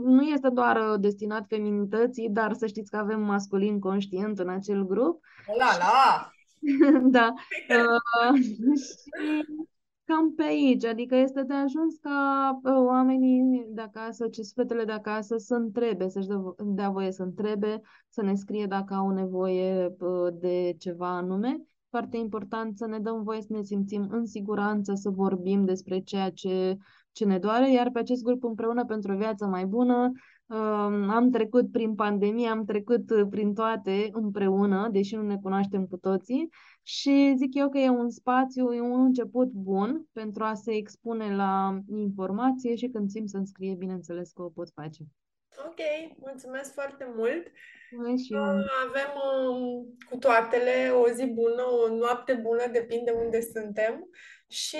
[0.03, 4.85] Nu este doar uh, destinat feminității, dar să știți că avem masculin conștient în acel
[4.85, 5.23] grup.
[5.57, 6.31] La la!
[7.17, 7.33] da.
[7.69, 8.39] Uh,
[8.81, 8.95] și
[10.11, 14.91] cam pe aici, adică este de ajuns ca uh, oamenii de acasă, ce fetele de
[14.91, 16.27] acasă să întrebe, să-și
[16.65, 21.61] dea voie să întrebe, să ne scrie dacă au nevoie uh, de ceva anume.
[21.89, 26.29] Foarte important să ne dăm voie să ne simțim în siguranță, să vorbim despre ceea
[26.29, 26.77] ce,
[27.11, 30.11] ce ne doare, iar pe acest grup împreună pentru o viață mai bună
[31.09, 36.49] am trecut prin pandemie, am trecut prin toate împreună, deși nu ne cunoaștem cu toții
[36.83, 41.35] și zic eu că e un spațiu, e un început bun pentru a se expune
[41.35, 45.03] la informație și când simt să-mi scrie, bineînțeles că o pot face.
[45.67, 45.79] Ok,
[46.17, 47.51] mulțumesc foarte mult!
[47.91, 48.41] Mulțumesc și eu.
[48.87, 49.11] Avem
[49.49, 54.09] um, cu toatele o zi bună, o noapte bună, depinde unde suntem
[54.47, 54.77] și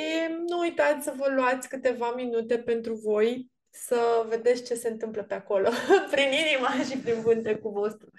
[0.48, 5.34] nu uitați să vă luați câteva minute pentru voi să vedeți ce se întâmplă pe
[5.34, 5.70] acolo,
[6.12, 8.10] prin inima și prin vântecul vostru.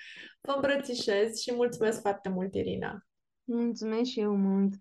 [0.41, 3.07] Vă îmbrățișez și mulțumesc foarte mult, Irina!
[3.45, 4.75] Mulțumesc și eu mult!